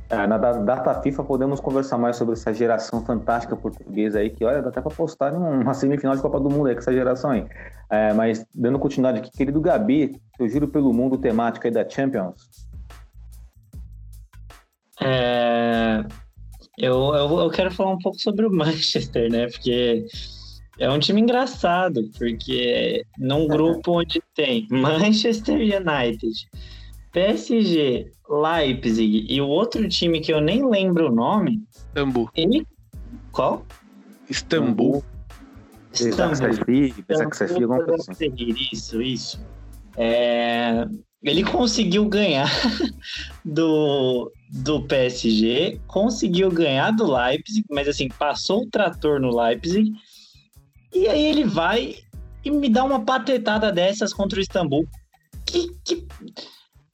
[0.09, 4.43] é, na da- data FIFA podemos conversar mais sobre essa geração fantástica portuguesa aí, que
[4.43, 7.31] olha, dá até pra postar uma semifinal de Copa do Mundo aí com essa geração
[7.31, 7.47] aí.
[7.91, 12.67] É, mas dando continuidade aqui, querido Gabi, eu juro pelo mundo temático aí da Champions.
[15.01, 16.05] É,
[16.79, 19.47] eu, eu, eu quero falar um pouco sobre o Manchester, né?
[19.49, 20.07] Porque
[20.79, 26.49] é um time engraçado, porque num grupo onde tem Manchester United,
[27.13, 32.31] PSG, Leipzig e o outro time que eu nem lembro o nome, Istambul.
[32.35, 32.67] ele.
[33.31, 33.67] Qual?
[34.29, 35.05] Istambul.
[37.55, 38.35] Alguma coisa assim.
[38.73, 39.41] Isso, isso.
[39.97, 40.87] É,
[41.23, 42.51] ele conseguiu ganhar
[43.45, 49.93] do, do PSG, conseguiu ganhar do Leipzig, mas assim, passou o trator no Leipzig,
[50.93, 51.97] e aí ele vai
[52.45, 54.87] e me dá uma patetada dessas contra o Istambul.
[55.47, 56.07] Que, que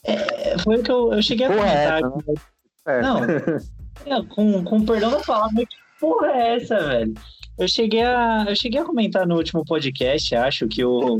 [0.05, 1.99] é, foi o que eu, eu cheguei a é comentar.
[1.99, 2.49] essa,
[2.87, 3.03] É.
[3.03, 7.15] Não, é, com, com perdão da palavra, mas que porra é essa, velho?
[7.59, 11.19] Eu cheguei a, eu cheguei a comentar no último podcast, acho que o,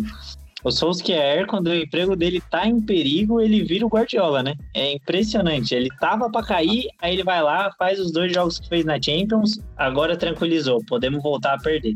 [0.65, 4.55] o Solskjaer, quando o emprego dele tá em perigo, ele vira o Guardiola, né?
[4.75, 5.75] É impressionante.
[5.75, 9.01] Ele tava pra cair, aí ele vai lá, faz os dois jogos que fez na
[9.01, 11.95] Champions, agora tranquilizou, podemos voltar a perder.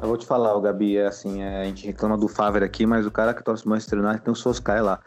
[0.00, 2.84] Eu vou te falar, o Gabi, é assim, é, a gente reclama do Favre aqui,
[2.84, 5.00] mas o cara que torce o Manchester United tem o Solskjaer lá.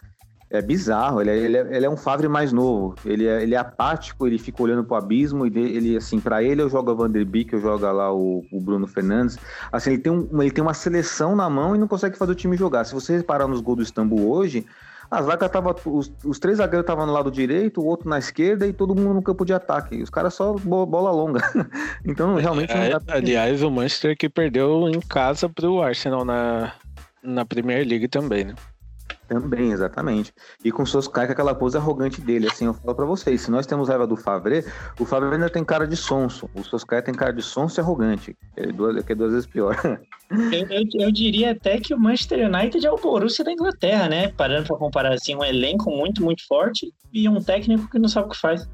[0.52, 3.54] É bizarro, ele é, ele é, ele é um Favre mais novo, ele é, ele
[3.54, 6.94] é apático, ele fica olhando pro abismo, e ele, assim, para ele eu jogo a
[6.96, 9.38] Van der Beek, eu jogo lá o, o Bruno Fernandes,
[9.72, 12.36] assim, ele tem, um, ele tem uma seleção na mão e não consegue fazer o
[12.36, 12.84] time jogar.
[12.84, 14.66] Se você reparar nos gols do Istambul hoje,
[15.12, 18.66] a zaga tava, os, os três zagueiros estavam no lado direito, o outro na esquerda
[18.66, 20.02] e todo mundo no campo de ataque.
[20.02, 21.42] Os caras só bo- bola longa.
[22.06, 26.74] então, realmente É, dá aliás, o Manchester que perdeu em casa pro Arsenal na,
[27.24, 28.54] na Premier League também, né?
[29.30, 30.34] Também, exatamente.
[30.66, 33.52] E com o Solskjaer com aquela pose arrogante dele, assim, eu falo pra vocês, se
[33.52, 34.66] nós temos raiva do Favre,
[35.00, 38.36] o Favre ainda tem cara de sonso, o Solskjaer tem cara de sonso e arrogante,
[38.56, 39.76] que é duas, que é duas vezes pior.
[40.32, 44.28] Eu, eu, eu diria até que o Manchester United é o Borussia da Inglaterra, né?
[44.28, 48.28] Parando pra comparar assim, um elenco muito, muito forte e um técnico que não sabe
[48.28, 48.70] o que faz.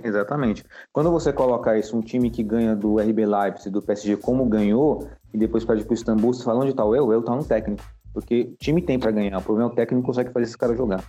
[0.00, 0.64] exatamente.
[0.92, 5.10] Quando você coloca isso, um time que ganha do RB Leipzig, do PSG, como ganhou,
[5.34, 7.12] e depois perde pro Istambul, você fala onde tá o eu?
[7.12, 7.82] Eu tá no técnico.
[8.12, 10.76] Porque time tem pra ganhar, o problema é o técnico não consegue fazer esse cara
[10.76, 11.02] jogar.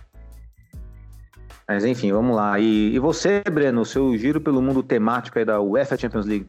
[1.66, 2.58] Mas enfim, vamos lá.
[2.58, 6.46] E, e você, Breno, seu giro pelo mundo temático aí da UEFA Champions League?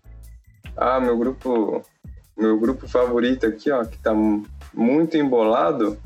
[0.76, 1.82] Ah, meu grupo,
[2.38, 5.98] meu grupo favorito aqui, ó, que tá mu- muito embolado,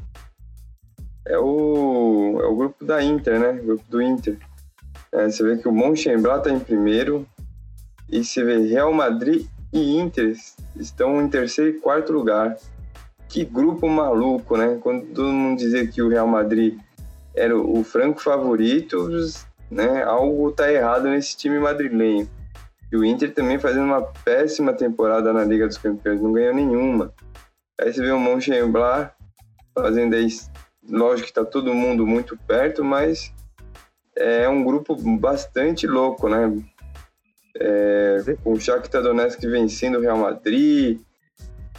[1.25, 3.51] é o, é o grupo da Inter, né?
[3.61, 4.37] O grupo do Inter.
[5.11, 7.25] É, você vê que o Mönchengladbach tá em primeiro
[8.09, 10.35] e você vê Real Madrid e Inter
[10.75, 12.57] estão em terceiro e quarto lugar.
[13.29, 14.79] Que grupo maluco, né?
[14.81, 16.79] Quando todo mundo dizia que o Real Madrid
[17.35, 19.07] era o franco favorito,
[19.69, 20.03] né?
[20.03, 22.29] Algo tá errado nesse time madrilenho.
[22.91, 27.13] E o Inter também fazendo uma péssima temporada na Liga dos Campeões, não ganhou nenhuma.
[27.79, 29.11] Aí você vê o Mönchengladbach
[29.75, 30.27] fazendo aí,
[30.89, 33.33] lógico que tá todo mundo muito perto, mas
[34.15, 36.51] é um grupo bastante louco, né?
[37.59, 40.99] É, com o Shakhtar Donetsk vencendo o Real Madrid,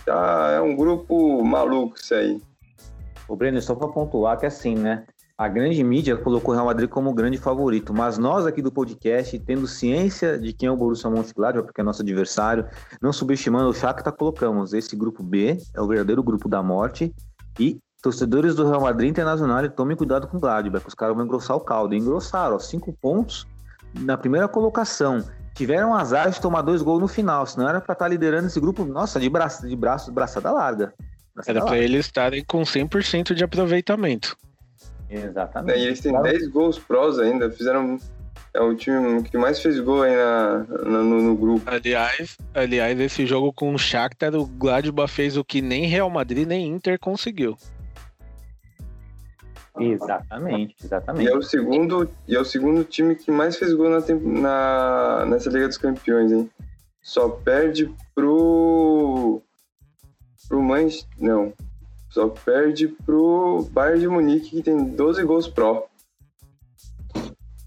[0.08, 2.40] tá, é um grupo maluco isso aí.
[3.28, 5.04] O Breno, só para pontuar que assim, né?
[5.36, 9.38] A grande mídia colocou o Real Madrid como grande favorito, mas nós aqui do podcast,
[9.38, 12.66] tendo ciência de quem é o Borussia Mönchengladbach, porque é nosso adversário,
[13.00, 17.14] não subestimando o Shakhtar, colocamos esse grupo B, é o verdadeiro grupo da morte,
[17.60, 21.56] e torcedores do Real Madrid Internacional, tomem cuidado com o Gladbach, os caras vão engrossar
[21.56, 21.94] o caldo.
[21.94, 23.46] E engrossaram, ó, cinco pontos
[23.94, 25.22] na primeira colocação.
[25.58, 28.60] Tiveram azar de tomar dois gols no final, senão era para estar tá liderando esse
[28.60, 30.94] grupo, nossa, de braço, de braço, braçada larga.
[31.34, 34.36] Braçada era para eles estarem com 100% de aproveitamento.
[35.10, 35.76] Exatamente.
[35.76, 36.28] É, e eles têm claro.
[36.28, 37.98] 10 gols prós ainda, fizeram.
[38.54, 41.68] É o time que mais fez gol aí na, na no, no, grupo.
[41.68, 46.46] Aliás, aliás, esse jogo com o Shakhtar, o Gladbach fez o que nem Real Madrid
[46.46, 47.58] nem Inter conseguiu.
[49.80, 51.26] Exatamente, exatamente.
[51.26, 54.00] E é o segundo, e é o segundo time que mais fez gol na,
[54.40, 56.50] na, nessa Liga dos Campeões, hein?
[57.02, 59.40] Só perde pro.
[60.48, 61.08] pro Manchester.
[61.18, 61.52] Não,
[62.10, 65.86] só perde pro Bayern de Munique, que tem 12 gols pró.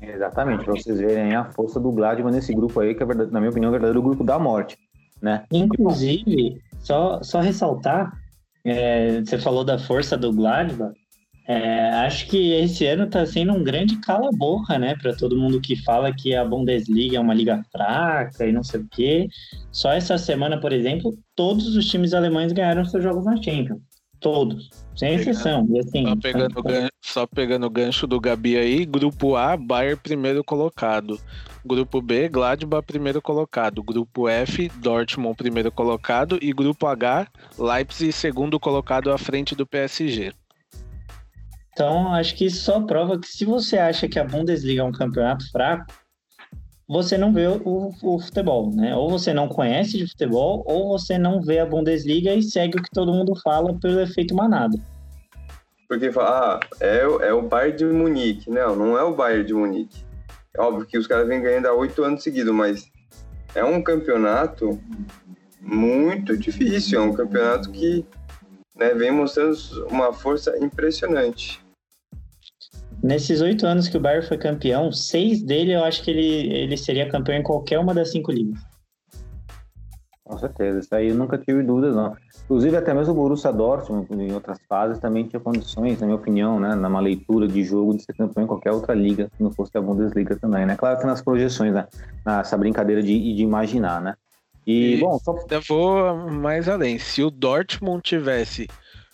[0.01, 3.51] Exatamente, para vocês verem a força do Gladbach nesse grupo aí, que é, na minha
[3.51, 4.77] opinião, é o verdadeiro grupo da morte.
[5.21, 5.45] Né?
[5.51, 8.11] Inclusive, só, só ressaltar,
[8.65, 10.93] é, você falou da força do Gladbach,
[11.47, 15.75] é, acho que esse ano está sendo um grande cala-boca, né, para todo mundo que
[15.75, 19.27] fala que a Bundesliga é uma liga fraca e não sei o quê.
[19.71, 23.81] Só essa semana, por exemplo, todos os times alemães ganharam seus jogos na Champions.
[24.19, 25.67] Todos, sem exceção.
[25.71, 29.57] E assim, só, pegando o gancho, só pegando o gancho do Gabi aí, grupo A,
[29.57, 31.19] Bayern primeiro colocado.
[31.65, 33.81] Grupo B, Gladbach primeiro colocado.
[33.81, 36.37] Grupo F, Dortmund primeiro colocado.
[36.39, 37.27] E grupo H,
[37.57, 40.33] Leipzig segundo colocado à frente do PSG.
[41.71, 44.91] Então, acho que isso só prova que se você acha que a Bundesliga é um
[44.91, 45.85] campeonato fraco,
[46.87, 48.93] você não vê o, o, futebol, né?
[48.93, 52.83] Ou você não conhece de futebol, ou você não vê a Bundesliga e segue o
[52.83, 54.77] que todo mundo fala pelo efeito manada.
[55.87, 58.49] Porque fala, ah, é, é o Bayern de Munique.
[58.49, 60.03] Não, não é o Bayern de Munique.
[60.53, 62.91] É óbvio que os caras vêm ganhando há oito anos seguidos, mas
[63.55, 64.77] é um campeonato
[65.61, 66.99] muito difícil.
[66.99, 68.05] É um campeonato que
[68.75, 69.55] né, vem mostrando
[69.89, 71.60] uma força impressionante.
[73.03, 76.77] Nesses oito anos que o Bayern foi campeão, seis dele eu acho que ele, ele
[76.77, 78.59] seria campeão em qualquer uma das cinco ligas.
[80.23, 82.15] Com certeza, isso aí eu nunca tive dúvidas, não.
[82.45, 86.57] Inclusive, até mesmo o Borussia Dortmund, em outras fases, também tinha condições, na minha opinião,
[86.57, 89.77] né, numa leitura de jogo, de ser campeão em qualquer outra liga, se não fosse
[89.77, 90.77] a Bundesliga também, né?
[90.77, 91.85] Claro que nas projeções, né?
[92.25, 94.15] Nessa brincadeira de, de imaginar, né?
[94.65, 95.35] E, e bom, só...
[95.49, 96.97] eu vou mais além.
[96.97, 98.69] Se o Dortmund tivesse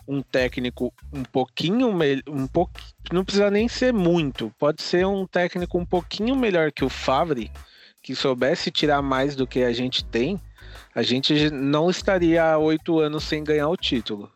[0.07, 2.71] um técnico um pouquinho melhor, um pouco,
[3.11, 7.51] não precisa nem ser muito, pode ser um técnico um pouquinho melhor que o Favre,
[8.01, 10.39] que soubesse tirar mais do que a gente tem,
[10.95, 14.31] a gente não estaria há oito anos sem ganhar o título.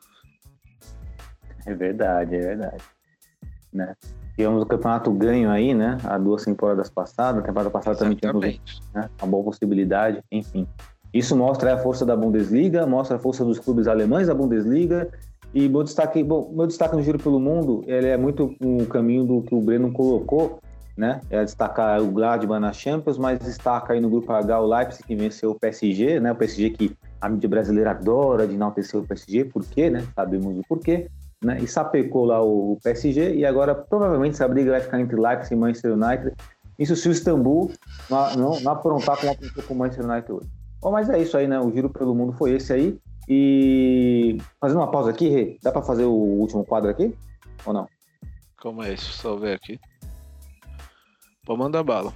[1.66, 2.84] É verdade, é verdade.
[3.72, 3.96] Né?
[4.36, 5.98] Tivemos o campeonato ganho aí, né?
[6.04, 9.10] Há duas temporadas passadas, a temporada passada também tivemos né?
[9.22, 10.68] uma boa possibilidade, enfim.
[11.14, 15.12] Isso mostra a força da Bundesliga, mostra a força dos clubes alemães da Bundesliga
[15.54, 19.26] e meu destaque, bom, meu destaque no Giro pelo Mundo, ele é muito o caminho
[19.26, 20.60] do que o Breno colocou,
[20.95, 21.20] né?
[21.30, 25.16] É destacar o Gladbach na Champions, mas destaca aí no grupo H o Leipzig que
[25.16, 26.32] venceu o PSG, né?
[26.32, 30.06] O PSG que a mídia brasileira adora de enaltecer o PSG, por quê, né?
[30.16, 31.10] Sabemos o porquê,
[31.43, 31.58] né?
[31.62, 35.58] E sapecou lá o PSG e agora provavelmente essa briga vai ficar entre Leipzig e
[35.58, 36.34] Manchester United.
[36.80, 37.72] Isso se o Istambul
[38.10, 39.36] não, não, não aprontar como
[39.68, 40.47] com o Manchester United hoje.
[40.82, 41.60] Bom, mas é isso aí, né?
[41.60, 42.97] O Giro pelo Mundo foi esse aí.
[43.34, 47.16] E fazendo uma pausa aqui, Rê, dá para fazer o último quadro aqui?
[47.66, 47.88] Ou não?
[48.62, 49.14] Como é isso?
[49.14, 49.80] Só ver aqui.
[51.46, 52.14] Pode mandar bala.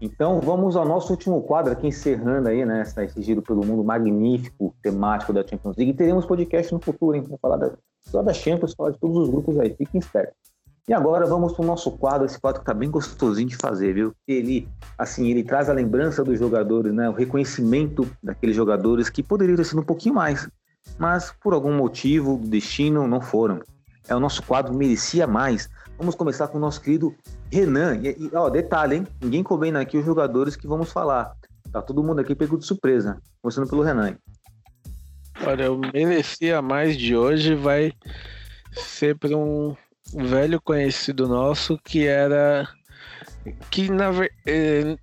[0.00, 4.72] Então vamos ao nosso último quadro aqui, encerrando aí, né, esse giro pelo mundo magnífico,
[4.80, 5.90] temático da Champions League.
[5.90, 9.16] E teremos podcast no futuro, hein, para falar da, só da Champions, falar de todos
[9.16, 10.53] os grupos aí, fiquem espertos.
[10.86, 13.94] E agora vamos para o nosso quadro, esse quadro que tá bem gostosinho de fazer,
[13.94, 14.14] viu?
[14.28, 14.68] Ele,
[14.98, 17.08] assim, ele traz a lembrança dos jogadores, né?
[17.08, 20.46] O reconhecimento daqueles jogadores que poderiam ter sido um pouquinho mais,
[20.98, 23.60] mas por algum motivo, destino, não foram.
[24.06, 25.70] É o nosso quadro Merecia Mais.
[25.96, 27.14] Vamos começar com o nosso querido
[27.50, 27.96] Renan.
[28.02, 29.06] E, e ó, detalhe, hein?
[29.22, 31.34] Ninguém combina aqui os jogadores que vamos falar.
[31.72, 33.18] Tá todo mundo aqui pegou de surpresa.
[33.40, 34.18] Começando pelo Renan.
[35.46, 37.90] Olha, o Merecia Mais de hoje vai
[38.72, 39.74] ser para um
[40.14, 42.68] velho conhecido nosso que era
[43.70, 44.10] que na
[44.46, 44.96] eh,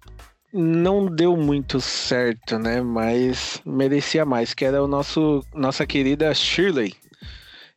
[0.54, 2.82] não deu muito certo, né?
[2.82, 6.94] Mas merecia mais, que era o nosso nossa querida Shirley.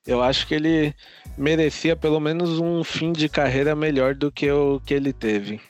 [0.07, 0.95] Eu acho que ele
[1.37, 5.61] merecia pelo menos um fim de carreira melhor do que o que ele teve.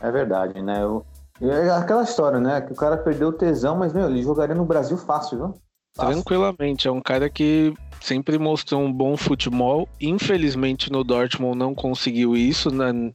[0.00, 0.82] É verdade, né?
[0.82, 1.06] Eu,
[1.40, 2.60] É aquela história, né?
[2.60, 5.63] Que o cara perdeu o tesão, mas, meu, ele jogaria no Brasil fácil, viu?
[5.94, 6.88] Tranquilamente.
[6.88, 9.88] É um cara que sempre mostrou um bom futebol.
[10.00, 12.70] Infelizmente no Dortmund não conseguiu isso.
[12.70, 13.12] Né?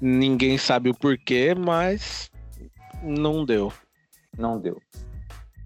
[0.00, 2.30] Ninguém sabe o porquê, mas
[3.02, 3.72] não deu.
[4.38, 4.80] Não deu.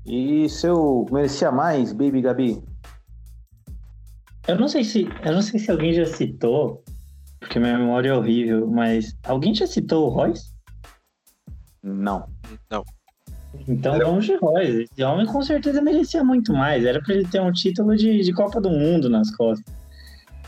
[0.06, 2.62] E seu merecia mais, Baby Gabi?
[4.46, 6.84] Eu não sei se, eu não sei se alguém já citou,
[7.40, 10.54] porque minha memória é horrível, mas alguém já citou o Royce?
[11.82, 12.28] Não.
[12.70, 12.84] Não.
[13.68, 14.82] Então vamos de Royce.
[14.90, 16.84] Esse homem com certeza merecia muito mais.
[16.84, 19.74] Era para ele ter um título de, de Copa do Mundo nas costas.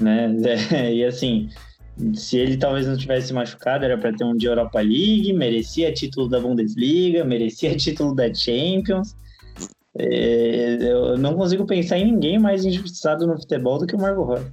[0.00, 0.28] Né?
[0.92, 1.48] E assim,
[2.14, 6.28] se ele talvez não tivesse machucado, era para ter um de Europa League, merecia título
[6.28, 9.16] da Bundesliga, merecia título da Champions.
[9.96, 14.22] É, eu não consigo pensar em ninguém mais injustiçado no futebol do que o Marco
[14.22, 14.46] Roy.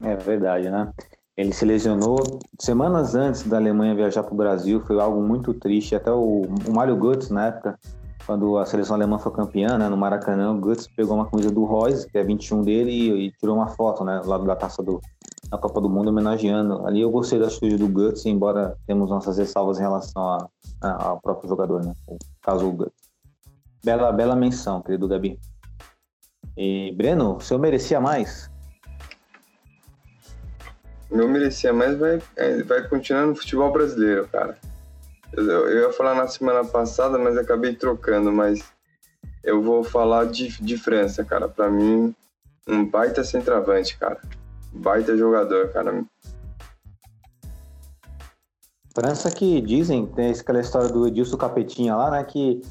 [0.00, 0.92] É verdade, né?
[1.36, 2.18] Ele se lesionou
[2.60, 5.94] semanas antes da Alemanha viajar para o Brasil, foi algo muito triste.
[5.94, 7.78] Até o, o Mário Götze, na época,
[8.26, 11.64] quando a seleção alemã foi campeã, né, no Maracanã, o Götze pegou uma camisa do
[11.64, 15.00] Royce, que é 21 dele, e, e tirou uma foto, né, lá da taça do,
[15.48, 16.86] da Copa do Mundo, homenageando.
[16.86, 20.48] Ali eu gostei da atitude do Götze, embora temos nossas ressalvas em relação a,
[20.82, 23.10] a, ao próprio jogador, né, o caso do Götze.
[23.82, 25.40] Bela, bela menção, querido Gabi.
[26.56, 28.51] E, Breno, o senhor merecia mais?
[31.12, 34.56] Não merecia mais, vai, é, vai continuar no futebol brasileiro, cara.
[35.32, 38.64] Eu, eu ia falar na semana passada, mas acabei trocando, mas
[39.44, 41.48] eu vou falar de, de França, cara.
[41.48, 42.14] Para mim,
[42.66, 44.20] um baita centroavante, cara.
[44.72, 46.02] Baita jogador, cara.
[48.94, 52.24] França que dizem, tem aquela história do Edilson Capetinha lá, né?
[52.24, 52.62] Que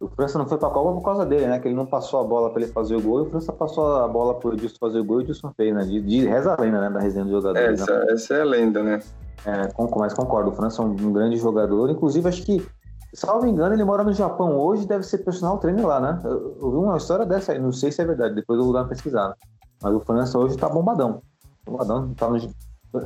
[0.00, 1.58] o França não foi pra Copa por causa dele, né?
[1.58, 3.96] Que ele não passou a bola para ele fazer o gol e o França passou
[3.96, 5.84] a bola pro Edilson fazer o gol e o Edilson fez, né?
[5.84, 6.88] De, de reza a lenda, né?
[6.88, 7.58] Da resenha do jogador.
[7.58, 8.06] É, essa, né?
[8.08, 9.00] essa é a lenda, né?
[9.44, 11.90] É, mas concordo, o França é um, um, grande jogador.
[11.90, 12.66] Inclusive, acho que,
[13.12, 16.18] salvo engano, ele mora no Japão hoje deve ser personal trainer lá, né?
[16.24, 18.72] Eu, eu vi uma história dessa aí, não sei se é verdade, depois eu vou
[18.72, 19.36] dar uma pesquisada.
[19.82, 21.20] Mas o França hoje tá bombadão.
[21.66, 22.38] Bombadão, tá no,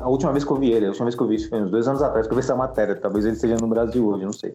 [0.01, 1.61] a última vez que eu vi ele, a última vez que eu vi isso foi
[1.61, 2.95] uns dois anos atrás, que eu vi essa matéria.
[2.95, 4.55] Talvez ele esteja no Brasil hoje, não sei.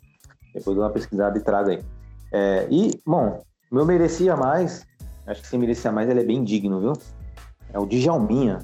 [0.53, 1.83] Depois eu dou uma pesquisada e trago aí.
[2.31, 4.85] É, e, bom, meu merecia mais,
[5.25, 6.93] acho que se merecia mais, ele é bem digno, viu?
[7.73, 8.59] É o Djalminha.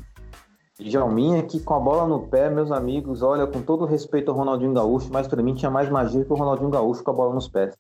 [0.80, 4.74] Djalminha que com a bola no pé, meus amigos, olha, com todo respeito ao Ronaldinho
[4.74, 7.48] Gaúcho, mas para mim tinha mais magia que o Ronaldinho Gaúcho com a bola nos
[7.48, 7.76] pés.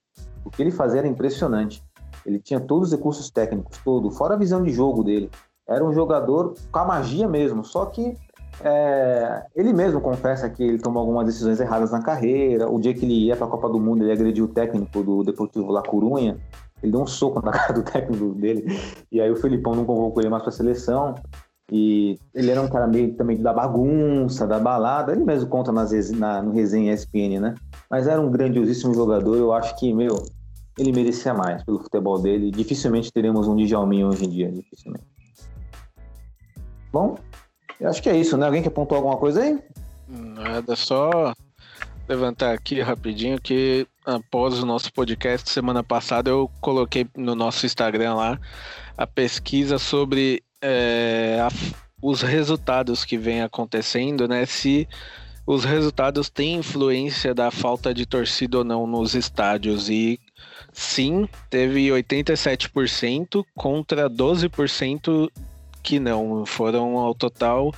[0.45, 1.83] O que ele fazia era impressionante.
[2.25, 5.29] Ele tinha todos os recursos técnicos, todo, fora a visão de jogo dele.
[5.67, 8.17] Era um jogador com a magia mesmo, só que
[8.64, 12.70] é, ele mesmo confessa que ele tomou algumas decisões erradas na carreira.
[12.70, 15.24] O dia que ele ia para a Copa do Mundo, ele agrediu o técnico do
[15.24, 16.38] Deportivo La Corunha.
[16.82, 18.66] Ele deu um soco na cara do técnico dele.
[19.12, 21.16] E aí o Felipão não convocou ele mais para a seleção.
[21.72, 25.12] E ele era um cara meio também da bagunça, da balada.
[25.12, 27.56] Ele mesmo conta nas, na, no resenha ESPN, né?
[27.89, 29.36] Mas era um grandiosíssimo jogador.
[29.36, 30.24] Eu acho que, meu,
[30.78, 32.51] ele merecia mais pelo futebol dele.
[32.51, 34.51] Dificilmente teremos um Djalminha hoje em dia.
[34.51, 35.06] Dificilmente.
[36.93, 37.18] Bom,
[37.80, 38.45] eu acho que é isso, né?
[38.45, 39.59] Alguém quer apontar alguma coisa aí?
[40.07, 41.34] Nada, só
[42.07, 48.13] levantar aqui rapidinho que após o nosso podcast semana passada eu coloquei no nosso Instagram
[48.13, 48.39] lá
[48.95, 51.49] a pesquisa sobre é, a,
[52.01, 54.45] os resultados que vem acontecendo, né?
[54.45, 54.88] Se
[55.45, 60.19] os resultados têm influência da falta de torcida ou não nos estádios e
[60.71, 65.30] sim, teve 87% contra 12%
[65.86, 66.45] que não.
[66.45, 67.71] Foram ao total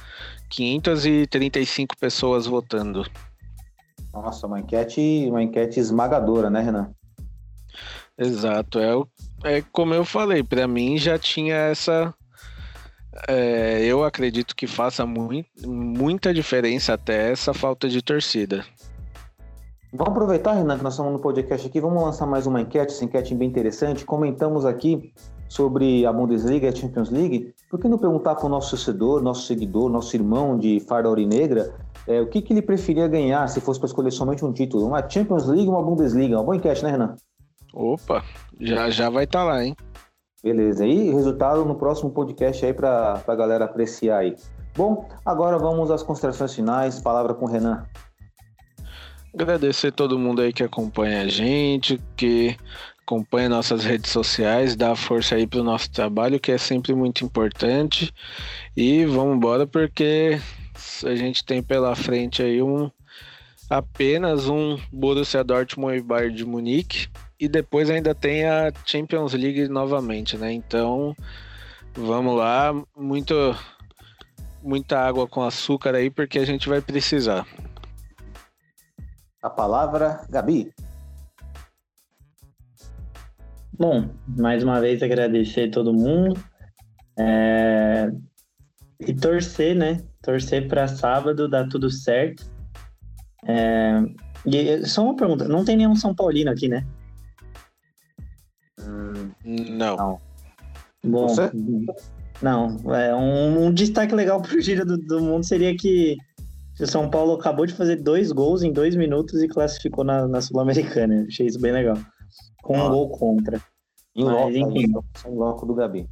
[0.49, 3.05] 535 pessoas votando.
[4.13, 6.89] Nossa, uma enquete, uma enquete esmagadora, né, Renan?
[8.17, 8.79] Exato.
[8.79, 12.13] É, é como eu falei, para mim já tinha essa.
[13.27, 18.63] É, eu acredito que faça muito, muita diferença até essa falta de torcida.
[19.91, 23.05] Vamos aproveitar, Renan, que nós estamos no podcast aqui, vamos lançar mais uma enquete, essa
[23.05, 24.05] enquete bem interessante.
[24.05, 25.13] Comentamos aqui
[25.47, 29.21] sobre a Bundesliga e a Champions League, por que não perguntar para o nosso torcedor,
[29.21, 31.73] nosso seguidor, nosso irmão de farda aurinegra,
[32.07, 34.87] é, o que, que ele preferia ganhar se fosse para escolher somente um título?
[34.87, 36.37] Uma Champions League ou uma Bundesliga?
[36.37, 37.15] Uma boa enquete, né, Renan?
[37.73, 38.23] Opa,
[38.59, 39.75] já, já vai estar tá lá, hein?
[40.43, 44.35] Beleza, e resultado no próximo podcast aí para a galera apreciar aí.
[44.75, 47.83] Bom, agora vamos às considerações finais, palavra com o Renan.
[49.33, 52.55] Agradecer todo mundo aí que acompanha a gente, que
[53.07, 58.13] acompanha nossas redes sociais, dá força aí pro nosso trabalho, que é sempre muito importante.
[58.75, 60.37] E vamos embora porque
[61.05, 62.91] a gente tem pela frente aí um
[63.69, 67.07] apenas um Borussia Dortmund e Bayern de Munique
[67.39, 70.51] e depois ainda tem a Champions League novamente, né?
[70.51, 71.15] Então,
[71.95, 73.33] vamos lá, muito
[74.61, 77.47] muita água com açúcar aí porque a gente vai precisar.
[79.41, 80.73] A palavra, Gabi.
[83.77, 86.39] Bom, mais uma vez agradecer todo mundo.
[87.17, 88.09] É...
[88.99, 90.01] E torcer, né?
[90.21, 92.43] Torcer para sábado dar tudo certo.
[93.45, 94.01] É...
[94.45, 96.85] E só uma pergunta: não tem nenhum São Paulino aqui, né?
[99.45, 99.95] Não.
[99.95, 100.21] não.
[101.05, 101.51] Bom, Você?
[102.41, 102.77] não.
[102.93, 106.17] É, um, um destaque legal pro Giro do, do Mundo seria que
[106.79, 110.41] o São Paulo acabou de fazer dois gols em dois minutos e classificou na, na
[110.41, 111.25] Sul-Americana.
[111.27, 111.97] Achei isso bem legal.
[112.67, 112.89] Com um Ó.
[112.89, 113.61] gol contra.
[114.15, 114.91] Em loco, enfim.
[115.27, 116.09] em loco do Gabi.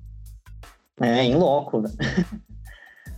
[1.02, 1.82] É, em loco.
[1.82, 1.90] né?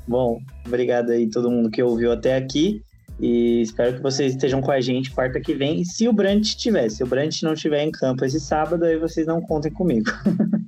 [0.08, 2.82] Bom, obrigado aí todo mundo que ouviu até aqui.
[3.20, 5.84] E espero que vocês estejam com a gente quarta que vem.
[5.84, 9.28] Se o Brant estiver, se o Brant não estiver em campo esse sábado, aí vocês
[9.28, 10.10] não contem comigo.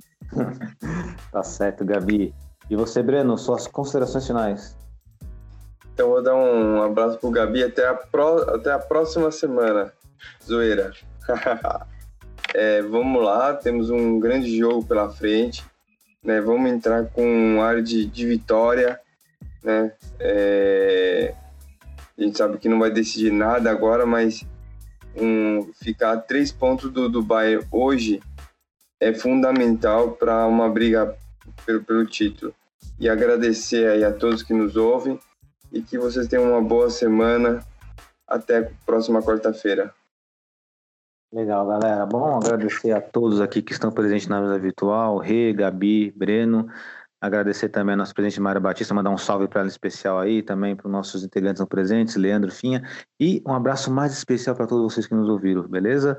[1.32, 2.32] Tá certo, Gabi.
[2.68, 4.76] E você, Breno, suas considerações finais.
[5.92, 9.92] Então vou dar um abraço pro Gabi até a, pró- até a próxima semana.
[10.44, 10.92] Zoeira.
[12.54, 15.64] É, vamos lá, temos um grande jogo pela frente.
[16.22, 16.40] Né?
[16.40, 19.00] Vamos entrar com um ar de, de vitória.
[19.62, 19.92] Né?
[20.18, 21.34] É,
[22.18, 24.44] a gente sabe que não vai decidir nada agora, mas
[25.16, 28.20] um, ficar a três pontos do, do Bayern hoje
[28.98, 31.16] é fundamental para uma briga
[31.64, 32.54] pelo, pelo título.
[32.98, 35.18] E agradecer aí a todos que nos ouvem
[35.72, 37.64] e que vocês tenham uma boa semana.
[38.28, 39.92] Até a próxima quarta-feira.
[41.32, 42.04] Legal, galera.
[42.06, 46.66] Bom, agradecer a todos aqui que estão presentes na mesa virtual, Rê, Gabi, Breno.
[47.20, 50.74] Agradecer também a nossa presidente Mária Batista, mandar um salve para ela especial aí, também
[50.74, 52.82] para os nossos integrantes não presentes, Leandro, Finha.
[53.20, 56.18] E um abraço mais especial para todos vocês que nos ouviram, beleza?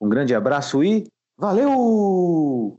[0.00, 2.70] Um grande abraço e valeu!